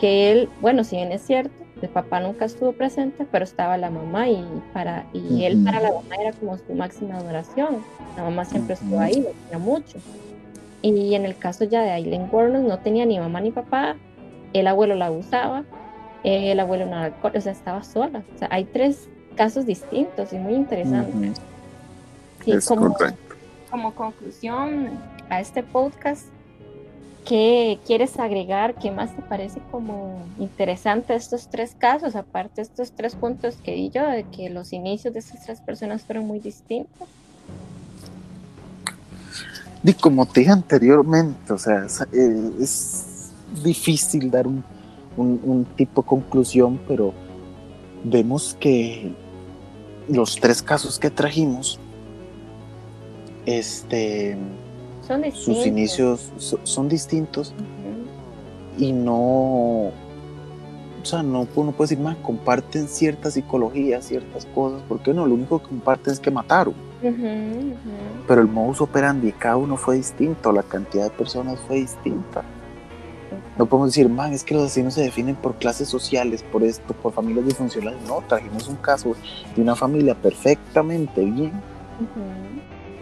[0.00, 3.90] Que él, bueno, si bien es cierto, el papá nunca estuvo presente, pero estaba la
[3.90, 7.78] mamá y, para, y él para la mamá era como su máxima adoración.
[8.16, 9.98] La mamá siempre estuvo ahí, lo quería mucho.
[10.82, 13.96] Y en el caso ya de Aileen Warner no tenía ni mamá ni papá,
[14.52, 15.64] el abuelo la abusaba,
[16.22, 18.22] el abuelo no alcohol, o sea, estaba sola.
[18.34, 21.40] O sea, hay tres casos distintos y muy interesantes.
[22.66, 22.94] como,
[23.70, 24.90] como conclusión
[25.28, 26.26] a este podcast,
[27.24, 28.74] ¿Qué quieres agregar?
[28.74, 32.16] ¿Qué más te parece como interesante estos tres casos?
[32.16, 36.02] Aparte estos tres puntos que di yo, de que los inicios de estas tres personas
[36.02, 37.08] fueron muy distintos.
[39.82, 44.64] Y como te dije anteriormente, o sea, es, eh, difícil dar un,
[45.16, 47.12] un, tipo de conclusión, pero
[48.02, 49.12] vemos que
[50.08, 51.78] los tres casos que trajimos,
[53.46, 54.36] este,
[55.34, 56.32] sus inicios
[56.64, 57.54] son distintos
[58.78, 59.92] y no, o
[61.02, 65.60] sea, no uno puede decir más, comparten cierta psicología, ciertas cosas, porque no, lo único
[65.60, 66.74] que comparten es que mataron.
[68.26, 72.42] Pero el modus operandi cada uno fue distinto, la cantidad de personas fue distinta.
[73.58, 76.94] No podemos decir, man, es que los asesinos se definen por clases sociales, por esto,
[76.94, 78.00] por familias disfuncionales.
[78.08, 79.14] No, trajimos un caso
[79.54, 81.52] de una familia perfectamente bien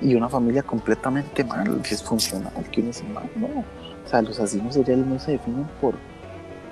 [0.02, 3.46] y una familia completamente mal, disfuncional, que uno dice, mal, no.
[3.46, 5.94] O sea, los asesinos seriales no se definen por,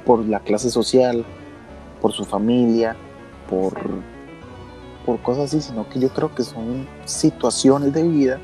[0.04, 1.24] por la clase social,
[2.00, 2.96] por su familia,
[3.48, 3.74] por,
[5.06, 8.40] por cosas así, sino que yo creo que son situaciones de vida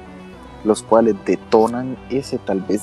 [0.65, 2.83] los cuales detonan ese tal vez,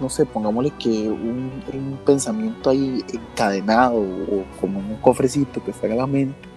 [0.00, 5.72] no sé, pongámosle que un, un pensamiento ahí encadenado o como en un cofrecito que
[5.72, 6.48] está en la mente,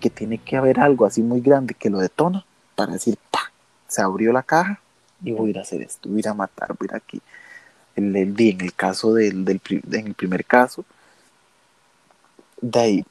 [0.00, 2.44] que tiene que haber algo así muy grande que lo detona
[2.76, 3.18] para decir,
[3.88, 4.80] se abrió la caja
[5.22, 6.96] y voy a ir a hacer esto, voy a ir a matar, voy a ir
[6.96, 7.22] aquí.
[7.96, 9.60] En el, en el caso del, del
[9.90, 10.84] en el primer caso,
[12.60, 13.04] de ahí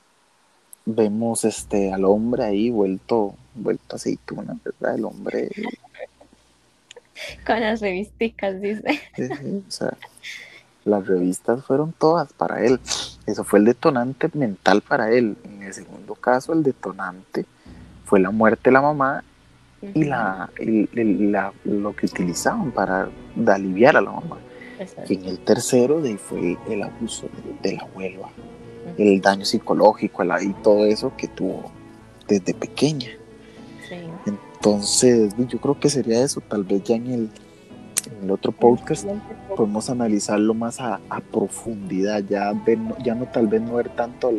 [0.85, 4.95] vemos este al hombre ahí vuelto, vuelto aceituna, ¿verdad?
[4.95, 5.49] El hombre.
[7.45, 9.01] Con las revisticas, dice.
[9.67, 9.93] o sea,
[10.85, 12.79] las revistas fueron todas para él.
[13.25, 15.35] Eso fue el detonante mental para él.
[15.43, 17.45] En el segundo caso, el detonante
[18.05, 19.23] fue la muerte de la mamá
[19.81, 23.09] y, la, la, lo que utilizaban para
[23.47, 24.39] aliviar a la mamá.
[25.07, 27.27] Y en el tercero de fue el abuso
[27.61, 28.29] de, la abuela,
[28.97, 31.71] el daño psicológico y todo eso que tuvo
[32.27, 33.09] desde pequeña.
[34.25, 37.29] Entonces, yo creo que sería eso, tal vez ya en el,
[38.11, 39.07] en el otro podcast
[39.55, 40.99] podemos analizarlo más a,
[41.31, 42.51] profundidad, ya,
[43.03, 44.31] ya no tal vez no ver tanto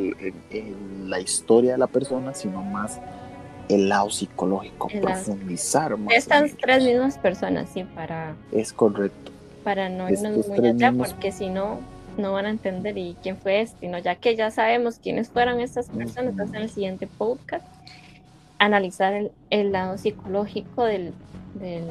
[1.06, 3.00] la historia de la persona, sino más
[3.68, 6.14] el lado psicológico, profundizar más.
[6.14, 8.34] Estas tres mismas personas, sí, para...
[8.52, 9.32] Es correcto.
[9.64, 11.80] Para no irnos muy allá, porque si no,
[12.16, 15.60] no van a entender y quién fue este, sino ya que ya sabemos quiénes fueron
[15.60, 17.66] estas personas, entonces en el siguiente podcast,
[18.58, 21.12] analizar el, el lado psicológico del,
[21.54, 21.84] del,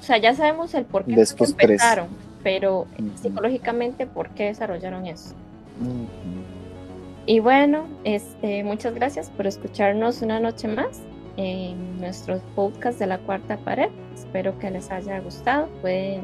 [0.00, 2.08] O sea, ya sabemos el por qué empezaron,
[2.42, 2.86] pero
[3.20, 5.34] psicológicamente por qué desarrollaron eso.
[7.26, 11.02] Y bueno, este, muchas gracias por escucharnos una noche más
[11.36, 13.88] en nuestros podcast de la cuarta pared.
[14.14, 15.68] Espero que les haya gustado.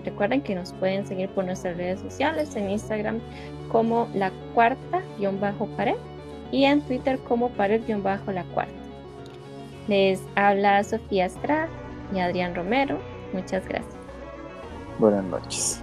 [0.04, 3.20] Recuerden que nos pueden seguir por nuestras redes sociales, en Instagram
[3.70, 5.96] como la cuarta-pared
[6.52, 8.72] y en Twitter como pared-la cuarta.
[9.88, 11.68] Les habla Sofía Estrada
[12.14, 12.98] y Adrián Romero.
[13.32, 13.96] Muchas gracias.
[14.98, 15.80] Buenas noches.